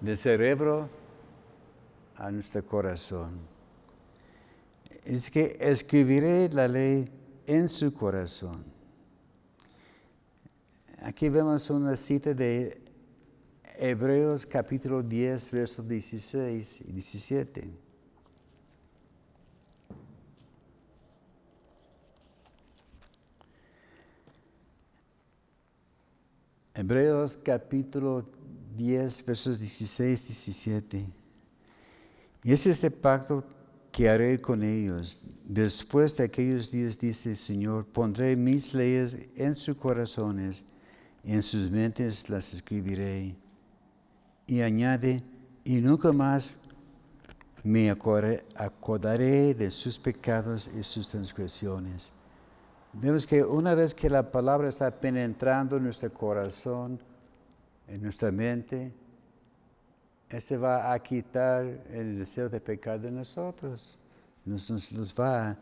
Del 0.00 0.16
cerebro 0.16 0.88
a 2.16 2.30
nuestro 2.30 2.64
corazón. 2.64 3.40
Es 5.04 5.28
que 5.28 5.56
escribiré 5.58 6.48
la 6.50 6.68
ley 6.68 7.10
en 7.46 7.68
su 7.68 7.92
corazón. 7.92 8.64
Aquí 11.02 11.28
vemos 11.28 11.68
una 11.70 11.96
cita 11.96 12.32
de 12.32 12.80
Hebreos 13.76 14.46
capítulo 14.46 15.02
10, 15.02 15.52
versos 15.52 15.88
16 15.88 16.80
y 16.80 16.92
17. 16.92 17.70
Hebreos 26.74 27.36
capítulo 27.36 28.37
10, 28.78 29.26
versos 29.26 29.58
16 29.58 30.20
y 30.22 30.26
17. 30.28 31.06
Y 32.44 32.52
es 32.52 32.66
este 32.66 32.90
pacto 32.92 33.44
que 33.90 34.08
haré 34.08 34.40
con 34.40 34.62
ellos. 34.62 35.20
Después 35.44 36.16
de 36.16 36.24
aquellos 36.24 36.70
días, 36.70 36.98
dice 36.98 37.30
el 37.30 37.36
Señor, 37.36 37.84
pondré 37.86 38.36
mis 38.36 38.72
leyes 38.72 39.30
en 39.36 39.56
sus 39.56 39.76
corazones 39.76 40.66
y 41.24 41.32
en 41.32 41.42
sus 41.42 41.68
mentes 41.68 42.30
las 42.30 42.54
escribiré. 42.54 43.34
Y 44.46 44.60
añade, 44.60 45.20
y 45.64 45.80
nunca 45.80 46.12
más 46.12 46.62
me 47.64 47.90
acordaré 47.90 49.54
de 49.54 49.70
sus 49.72 49.98
pecados 49.98 50.70
y 50.78 50.84
sus 50.84 51.08
transgresiones. 51.08 52.14
Vemos 52.92 53.26
que 53.26 53.42
una 53.42 53.74
vez 53.74 53.92
que 53.92 54.08
la 54.08 54.30
palabra 54.30 54.68
está 54.68 54.90
penetrando 54.90 55.76
en 55.76 55.84
nuestro 55.84 56.10
corazón, 56.12 56.98
en 57.88 58.02
nuestra 58.02 58.30
mente, 58.30 58.92
ese 60.28 60.58
va 60.58 60.92
a 60.92 60.98
quitar 61.02 61.64
el 61.90 62.18
deseo 62.18 62.48
de 62.48 62.60
pecar 62.60 63.00
de 63.00 63.10
nosotros. 63.10 63.98
Nos, 64.44 64.92
nos, 64.92 65.14
va 65.14 65.56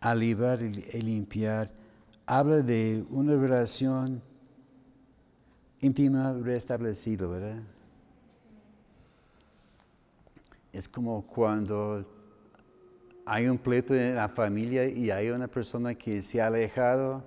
a 0.00 0.14
librar 0.14 0.62
y 0.62 1.02
limpiar. 1.02 1.70
Habla 2.26 2.62
de 2.62 3.04
una 3.10 3.36
relación 3.36 4.22
íntima 5.80 6.32
restablecida, 6.32 7.26
¿verdad? 7.26 7.62
Es 10.72 10.88
como 10.88 11.26
cuando 11.26 12.04
hay 13.24 13.48
un 13.48 13.58
pleito 13.58 13.94
en 13.94 14.14
la 14.14 14.28
familia 14.28 14.86
y 14.86 15.10
hay 15.10 15.30
una 15.30 15.48
persona 15.48 15.94
que 15.94 16.22
se 16.22 16.40
ha 16.40 16.46
alejado 16.46 17.22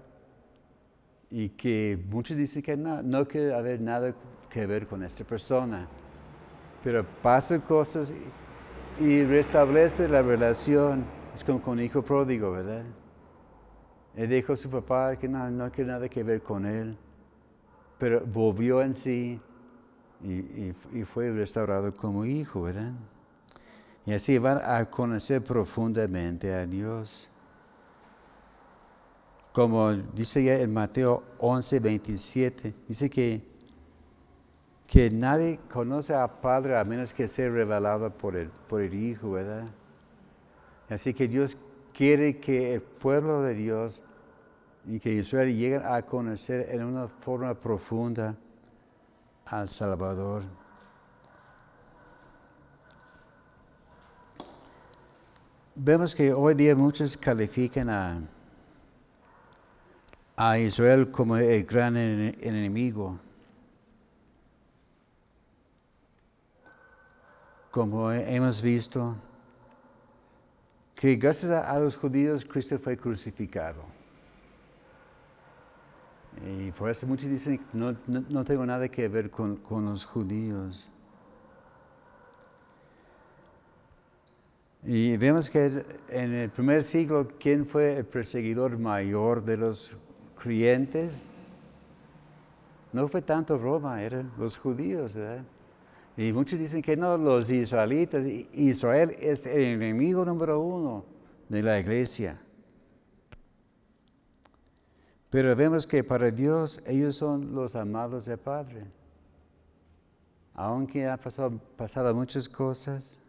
y 1.31 1.49
que 1.49 1.97
muchos 2.09 2.35
dicen 2.35 2.61
que 2.61 2.75
no, 2.75 3.01
no 3.01 3.25
quiere 3.25 3.53
haber 3.55 3.79
nada 3.79 4.13
que 4.49 4.65
ver 4.65 4.85
con 4.85 5.01
esta 5.01 5.23
persona. 5.23 5.87
Pero 6.83 7.05
pasan 7.21 7.61
cosas 7.61 8.13
y 8.99 9.23
restablece 9.23 10.09
la 10.09 10.21
relación. 10.21 11.05
Es 11.33 11.43
como 11.43 11.61
con 11.61 11.79
el 11.79 11.85
hijo 11.85 12.01
pródigo, 12.01 12.51
¿verdad? 12.51 12.83
Él 14.13 14.29
dijo 14.29 14.51
a 14.51 14.57
su 14.57 14.69
papá 14.69 15.15
que 15.15 15.29
no, 15.29 15.49
no 15.49 15.71
quiere 15.71 15.91
nada 15.91 16.09
que 16.09 16.21
ver 16.21 16.43
con 16.43 16.65
él. 16.65 16.97
Pero 17.97 18.25
volvió 18.25 18.81
en 18.81 18.93
sí 18.93 19.39
y, 20.21 20.73
y 20.91 21.05
fue 21.05 21.31
restaurado 21.31 21.93
como 21.93 22.25
hijo, 22.25 22.63
¿verdad? 22.63 22.91
Y 24.05 24.11
así 24.11 24.37
van 24.37 24.59
a 24.65 24.83
conocer 24.89 25.41
profundamente 25.43 26.53
a 26.53 26.65
Dios. 26.65 27.31
Como 29.51 29.91
dice 29.93 30.43
ya 30.43 30.55
en 30.55 30.73
Mateo 30.73 31.23
11, 31.39 31.79
27, 31.79 32.73
dice 32.87 33.09
que, 33.09 33.41
que 34.87 35.11
nadie 35.11 35.59
conoce 35.69 36.13
a 36.13 36.27
Padre 36.27 36.77
a 36.77 36.83
menos 36.85 37.13
que 37.13 37.27
sea 37.27 37.49
revelado 37.49 38.09
por 38.17 38.35
el, 38.35 38.49
por 38.49 38.81
el 38.81 38.93
Hijo, 38.93 39.31
¿verdad? 39.31 39.67
Así 40.89 41.13
que 41.13 41.27
Dios 41.27 41.57
quiere 41.93 42.39
que 42.39 42.75
el 42.75 42.81
pueblo 42.81 43.41
de 43.41 43.53
Dios 43.53 44.03
y 44.85 44.99
que 44.99 45.11
Israel 45.13 45.55
lleguen 45.55 45.83
a 45.85 46.01
conocer 46.01 46.67
en 46.69 46.83
una 46.83 47.07
forma 47.07 47.53
profunda 47.53 48.35
al 49.45 49.69
Salvador. 49.69 50.43
vemos 55.75 56.13
que 56.13 56.31
hoy 56.31 56.53
día 56.53 56.75
muchos 56.75 57.17
califican 57.17 57.89
a, 57.89 58.21
a 60.35 60.57
Israel 60.57 61.11
como 61.11 61.37
el 61.37 61.63
gran 61.65 61.97
enemigo. 61.97 63.19
Como 67.69 68.11
hemos 68.11 68.61
visto, 68.61 69.15
que 70.95 71.15
gracias 71.15 71.51
a, 71.51 71.79
los 71.79 71.95
judíos 71.95 72.43
Cristo 72.45 72.77
fue 72.77 72.97
crucificado. 72.97 73.81
Y 76.45 76.71
por 76.71 76.89
eso 76.89 77.07
muchos 77.07 77.29
dicen, 77.29 77.61
no, 77.73 77.95
no, 78.07 78.43
tengo 78.43 78.65
nada 78.65 78.89
que 78.89 79.07
ver 79.07 79.29
con, 79.29 79.57
con 79.57 79.85
los 79.85 80.05
judíos. 80.05 80.89
Y 84.83 85.15
vemos 85.17 85.49
que 85.49 85.83
en 86.09 86.33
el 86.33 86.49
primer 86.49 86.81
siglo, 86.81 87.27
¿quién 87.39 87.65
fue 87.65 87.97
el 87.97 88.05
perseguidor 88.05 88.77
mayor 88.79 89.43
de 89.43 89.57
los 89.57 89.97
creyentes? 90.41 91.29
No 92.91 93.07
fue 93.07 93.21
tanto 93.21 93.57
Roma, 93.57 94.01
eran 94.03 94.31
los 94.37 94.57
judíos. 94.57 95.15
¿verdad? 95.15 95.43
Y 96.17 96.33
muchos 96.33 96.59
dicen 96.59 96.81
que 96.81 96.97
no, 96.97 97.17
los 97.17 97.49
israelitas. 97.49 98.25
Israel 98.53 99.15
es 99.19 99.45
el 99.45 99.61
enemigo 99.61 100.25
número 100.25 100.59
uno 100.59 101.05
de 101.47 101.63
la 101.63 101.79
iglesia. 101.79 102.39
Pero 105.29 105.55
vemos 105.55 105.87
que 105.87 106.03
para 106.03 106.29
Dios 106.29 106.83
ellos 106.85 107.15
son 107.15 107.55
los 107.55 107.75
amados 107.75 108.25
del 108.25 108.37
Padre. 108.37 108.85
Aunque 110.53 111.07
han 111.07 111.17
pasado, 111.17 111.57
pasado 111.77 112.13
muchas 112.13 112.49
cosas, 112.49 113.23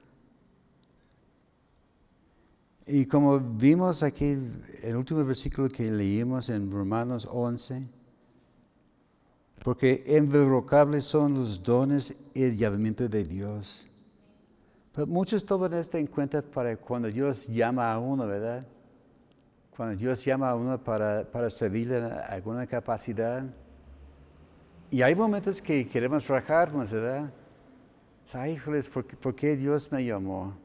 y 2.87 3.07
como 3.07 3.39
vimos 3.39 4.03
aquí, 4.03 4.37
el 4.83 4.97
último 4.97 5.25
versículo 5.25 5.69
que 5.69 5.91
leímos 5.91 6.49
en 6.49 6.71
Romanos 6.71 7.29
11, 7.31 7.87
porque 9.63 10.05
invocables 10.09 11.05
son 11.05 11.35
los 11.35 11.63
dones 11.63 12.33
y 12.35 12.43
el 12.43 12.57
llamamiento 12.57 13.09
de 13.09 13.23
Dios. 13.23 13.89
Pero 14.93 15.07
muchos 15.07 15.45
toman 15.45 15.75
esto 15.75 15.97
en 15.97 16.09
cuenta 16.09 16.43
para 16.43 16.77
cuando 16.77 17.09
Dios 17.09 17.47
llama 17.47 17.93
a 17.93 17.99
uno, 17.99 18.27
¿verdad? 18.27 18.67
Cuando 19.77 19.97
Dios 19.97 20.25
llama 20.25 20.51
a 20.51 20.57
uno 20.57 20.83
para, 20.83 21.25
para 21.31 21.49
servirle 21.49 22.03
alguna 22.29 22.67
capacidad. 22.67 23.45
Y 24.91 25.01
hay 25.01 25.15
momentos 25.15 25.63
que 25.63 25.89
queremos 25.89 26.27
rajarnos, 26.27 26.93
¿verdad? 26.93 27.33
Ay, 28.35 28.53
híjoles, 28.53 28.89
¿por 28.89 29.35
qué 29.35 29.57
Dios 29.57 29.91
me 29.93 30.05
llamó? 30.05 30.62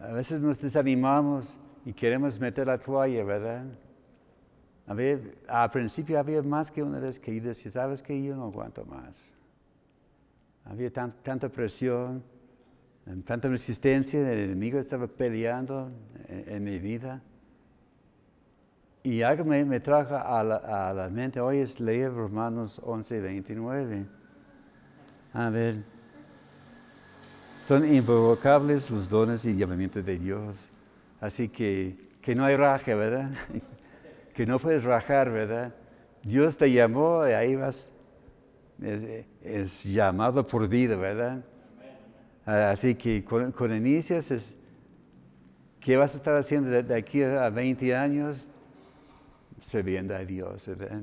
A 0.00 0.12
veces 0.12 0.40
nos 0.40 0.60
desanimamos 0.60 1.58
y 1.84 1.92
queremos 1.92 2.38
meter 2.38 2.66
la 2.66 2.78
toalla, 2.78 3.24
¿verdad? 3.24 3.64
A 4.86 4.94
ver, 4.94 5.36
al 5.48 5.70
principio 5.70 6.18
había 6.18 6.42
más 6.42 6.70
que 6.70 6.82
una 6.82 6.98
vez 6.98 7.18
que 7.18 7.34
yo 7.34 7.42
decía, 7.42 7.70
¿sabes 7.70 8.02
que 8.02 8.22
Yo 8.22 8.36
no 8.36 8.44
aguanto 8.44 8.84
más. 8.84 9.34
Había 10.64 10.92
tanta 10.92 11.48
presión, 11.48 12.22
tanta 13.24 13.48
resistencia, 13.48 14.20
el 14.20 14.38
enemigo 14.50 14.78
estaba 14.78 15.06
peleando 15.06 15.90
en, 16.28 16.62
mi 16.62 16.78
vida. 16.78 17.22
Y 19.02 19.22
algo 19.22 19.44
me, 19.44 19.80
trajo 19.80 20.16
a 20.16 20.44
la, 20.44 20.56
a 20.56 20.92
la, 20.92 21.08
mente 21.08 21.40
hoy 21.40 21.58
es 21.58 21.80
leer 21.80 22.12
Romanos 22.12 22.80
11, 22.84 23.20
29. 23.20 24.06
A 25.32 25.50
ver, 25.50 25.84
son 27.62 27.84
invocables 27.84 28.90
los 28.90 29.08
dones 29.08 29.44
y 29.44 29.56
llamamientos 29.56 30.04
de 30.04 30.18
Dios. 30.18 30.70
Así 31.20 31.48
que, 31.48 31.96
que 32.22 32.34
no 32.34 32.44
hay 32.44 32.56
raje, 32.56 32.94
¿verdad? 32.94 33.30
que 34.34 34.46
no 34.46 34.58
puedes 34.58 34.84
rajar, 34.84 35.30
¿verdad? 35.30 35.74
Dios 36.22 36.56
te 36.56 36.70
llamó 36.70 37.26
y 37.26 37.32
ahí 37.32 37.56
vas. 37.56 37.94
Es, 38.80 39.84
llamado 39.84 40.46
por 40.46 40.68
vida, 40.68 40.94
¿verdad? 40.94 41.42
Así 42.46 42.94
que 42.94 43.24
con, 43.24 43.74
inicias 43.74 44.30
es, 44.30 44.62
¿qué 45.80 45.96
vas 45.96 46.14
a 46.14 46.18
estar 46.18 46.36
haciendo 46.36 46.70
de, 46.70 46.94
aquí 46.94 47.22
a 47.22 47.50
20 47.50 47.96
años? 47.96 48.48
Sirviendo 49.60 50.14
a 50.14 50.20
Dios, 50.20 50.68
¿verdad? 50.68 51.02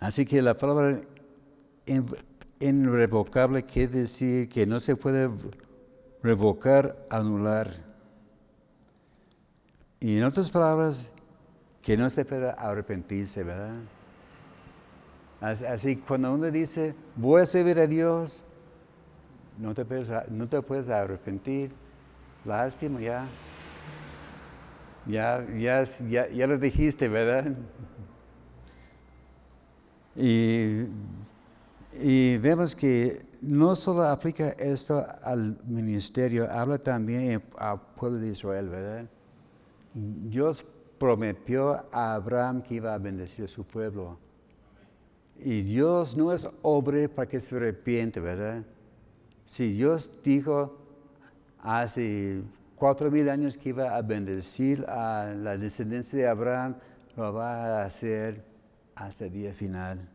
Así 0.00 0.26
que 0.26 0.42
la 0.42 0.54
palabra 0.54 1.00
irrevocable 2.58 3.64
quiere 3.64 4.00
decir 4.00 4.48
que 4.48 4.66
no 4.66 4.80
se 4.80 4.96
puede 4.96 5.30
revocar, 6.22 6.96
anular. 7.10 7.68
Y 10.00 10.18
en 10.18 10.24
otras 10.24 10.50
palabras, 10.50 11.14
que 11.82 11.96
no 11.96 12.08
se 12.10 12.24
puede 12.24 12.50
arrepentirse, 12.50 13.42
¿verdad? 13.42 13.74
Así, 15.40 15.96
cuando 15.96 16.32
uno 16.32 16.50
dice, 16.50 16.94
voy 17.16 17.42
a 17.42 17.46
servir 17.46 17.78
a 17.80 17.86
Dios, 17.88 18.44
no 19.58 19.74
te 19.74 19.84
puedes, 19.84 20.08
no 20.30 20.46
te 20.46 20.62
puedes 20.62 20.88
arrepentir, 20.88 21.72
lástima 22.44 23.00
ya. 23.00 23.26
Ya, 25.04 25.44
ya, 25.58 25.82
ya, 25.82 26.28
ya 26.28 26.46
lo 26.46 26.58
dijiste, 26.58 27.08
¿verdad? 27.08 27.52
Y, 30.14 30.84
y 32.00 32.36
vemos 32.38 32.74
que 32.74 33.24
no 33.40 33.74
solo 33.74 34.02
aplica 34.04 34.50
esto 34.50 35.04
al 35.24 35.58
ministerio, 35.66 36.50
habla 36.50 36.78
también 36.78 37.42
al 37.58 37.80
pueblo 37.96 38.18
de 38.18 38.28
Israel, 38.28 38.68
¿verdad? 38.68 39.06
Dios 39.94 40.64
prometió 40.98 41.84
a 41.92 42.14
Abraham 42.14 42.62
que 42.62 42.74
iba 42.74 42.94
a 42.94 42.98
bendecir 42.98 43.44
a 43.44 43.48
su 43.48 43.64
pueblo. 43.64 44.18
Y 45.38 45.62
Dios 45.62 46.16
no 46.16 46.32
es 46.32 46.48
hombre 46.62 47.08
para 47.08 47.28
que 47.28 47.40
se 47.40 47.56
arrepiente, 47.56 48.20
¿verdad? 48.20 48.62
Si 49.44 49.72
Dios 49.72 50.22
dijo 50.22 50.78
hace 51.58 52.42
cuatro 52.76 53.10
mil 53.10 53.28
años 53.28 53.56
que 53.56 53.70
iba 53.70 53.96
a 53.96 54.02
bendecir 54.02 54.84
a 54.86 55.34
la 55.36 55.58
descendencia 55.58 56.18
de 56.18 56.28
Abraham, 56.28 56.76
lo 57.16 57.32
va 57.32 57.80
a 57.80 57.84
hacer 57.84 58.44
hasta 58.94 59.26
el 59.26 59.32
día 59.32 59.52
final. 59.52 60.11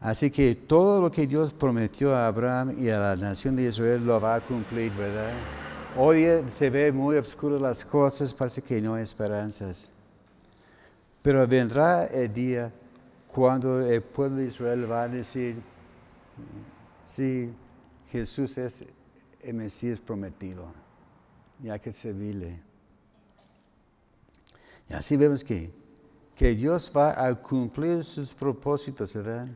Así 0.00 0.30
que 0.30 0.54
todo 0.54 1.02
lo 1.02 1.12
que 1.12 1.26
Dios 1.26 1.52
prometió 1.52 2.14
a 2.14 2.26
Abraham 2.26 2.74
y 2.78 2.88
a 2.88 2.98
la 2.98 3.16
nación 3.16 3.54
de 3.54 3.64
Israel 3.64 4.06
lo 4.06 4.18
va 4.18 4.36
a 4.36 4.40
cumplir, 4.40 4.90
¿verdad? 4.92 5.30
Hoy 5.94 6.24
se 6.48 6.70
ve 6.70 6.90
muy 6.90 7.16
oscuro 7.16 7.58
las 7.58 7.84
cosas, 7.84 8.32
parece 8.32 8.62
que 8.62 8.80
no 8.80 8.94
hay 8.94 9.02
esperanzas. 9.02 9.92
Pero 11.20 11.46
vendrá 11.46 12.06
el 12.06 12.32
día 12.32 12.72
cuando 13.26 13.80
el 13.80 14.02
pueblo 14.02 14.38
de 14.38 14.46
Israel 14.46 14.90
va 14.90 15.02
a 15.02 15.08
decir, 15.08 15.56
sí, 17.04 17.52
Jesús 18.10 18.56
es 18.56 18.86
el 19.42 19.54
Mesías 19.54 19.98
prometido, 19.98 20.72
y 21.62 21.68
hay 21.68 21.78
que 21.78 21.92
servirle. 21.92 22.58
Y 24.88 24.94
así 24.94 25.16
vemos 25.16 25.44
que, 25.44 25.70
que 26.34 26.54
Dios 26.54 26.90
va 26.96 27.22
a 27.22 27.34
cumplir 27.34 28.02
sus 28.02 28.32
propósitos, 28.32 29.14
¿verdad? 29.14 29.46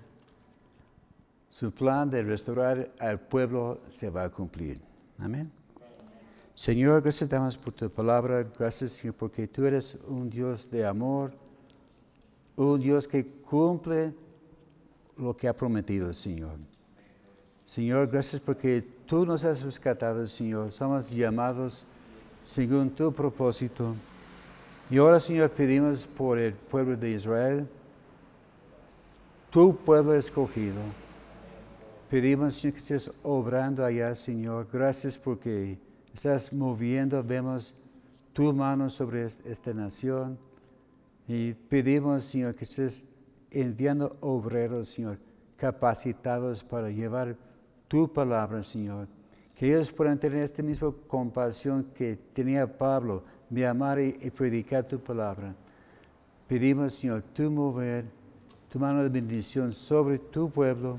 Su 1.55 1.71
plan 1.71 2.11
de 2.11 2.21
restaurar 2.21 2.91
al 2.99 3.21
pueblo 3.21 3.79
se 3.87 4.11
va 4.11 4.25
a 4.25 4.29
cumplir. 4.29 4.81
Amén. 5.21 5.53
Señor, 6.53 7.01
gracias 7.01 7.31
damos 7.31 7.57
por 7.57 7.73
tu 7.73 7.89
palabra, 7.89 8.43
gracias 8.59 8.91
Señor 8.91 9.15
porque 9.15 9.47
tú 9.47 9.65
eres 9.65 10.03
un 10.09 10.29
Dios 10.29 10.69
de 10.69 10.85
amor, 10.85 11.31
un 12.57 12.81
Dios 12.81 13.07
que 13.07 13.25
cumple 13.25 14.13
lo 15.17 15.37
que 15.37 15.47
ha 15.47 15.55
prometido, 15.55 16.13
Señor. 16.13 16.57
Señor, 17.65 18.09
gracias 18.09 18.43
porque 18.43 18.85
tú 19.07 19.25
nos 19.25 19.45
has 19.45 19.63
rescatado, 19.63 20.27
Señor. 20.27 20.73
Somos 20.73 21.09
llamados 21.09 21.87
según 22.43 22.91
tu 22.91 23.13
propósito. 23.13 23.95
Y 24.91 24.99
ahora, 24.99 25.21
Señor, 25.21 25.51
pedimos 25.51 26.05
por 26.05 26.37
el 26.37 26.53
pueblo 26.53 26.97
de 26.97 27.13
Israel, 27.13 27.69
tu 29.53 29.77
pueblo 29.77 30.15
escogido. 30.15 31.04
Pedimos, 32.11 32.55
Señor, 32.55 32.75
que 32.75 32.81
estés 32.81 33.11
obrando 33.23 33.85
allá, 33.85 34.15
Señor. 34.15 34.69
Gracias 34.71 35.17
porque 35.17 35.79
estás 36.13 36.53
moviendo, 36.53 37.23
vemos 37.23 37.83
tu 38.35 38.53
mano 38.53 38.91
sobre 38.91 39.25
esta 39.25 39.73
nación. 39.73 40.39
Y 41.27 41.55
pedimos, 41.55 42.25
Señor, 42.25 42.55
que 42.55 42.65
estés 42.65 43.17
enviando 43.51 44.17
obreros, 44.21 44.89
Señor, 44.89 45.19
capacitados 45.57 46.63
para 46.63 46.91
llevar 46.91 47.37
tu 47.89 48.13
palabra, 48.13 48.63
Señor. 48.63 49.09
Que 49.55 49.69
ellos 49.69 49.91
puedan 49.91 50.19
tener 50.19 50.43
esta 50.43 50.63
misma 50.63 50.93
compasión 51.07 51.85
que 51.95 52.19
tenía 52.35 52.67
Pablo, 52.67 53.25
de 53.49 53.67
amar 53.67 53.99
y, 53.99 54.31
predicar 54.31 54.85
tu 54.85 54.99
palabra. 55.01 55.55
Pedimos, 56.47 56.93
Señor, 56.93 57.23
tu 57.33 57.51
mover, 57.51 58.05
tu 58.69 58.79
mano 58.79 59.03
de 59.03 59.09
bendición 59.09 59.73
sobre 59.73 60.19
tu 60.19 60.51
pueblo. 60.51 60.99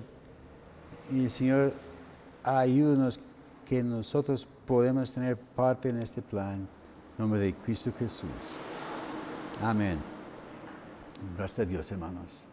Y, 1.11 1.29
Señor, 1.29 1.73
ayúdanos 2.43 3.19
que 3.65 3.83
nosotros 3.83 4.47
podemos 4.65 5.11
tener 5.11 5.37
parte 5.37 5.89
en 5.89 5.97
este 5.99 6.21
plan. 6.21 6.55
En 6.55 6.67
nombre 7.17 7.39
de 7.39 7.53
Cristo 7.53 7.91
Jesús. 7.97 8.57
Amén. 9.61 9.99
Gracias 11.37 11.67
a 11.67 11.69
Dios, 11.69 11.91
hermanos. 11.91 12.47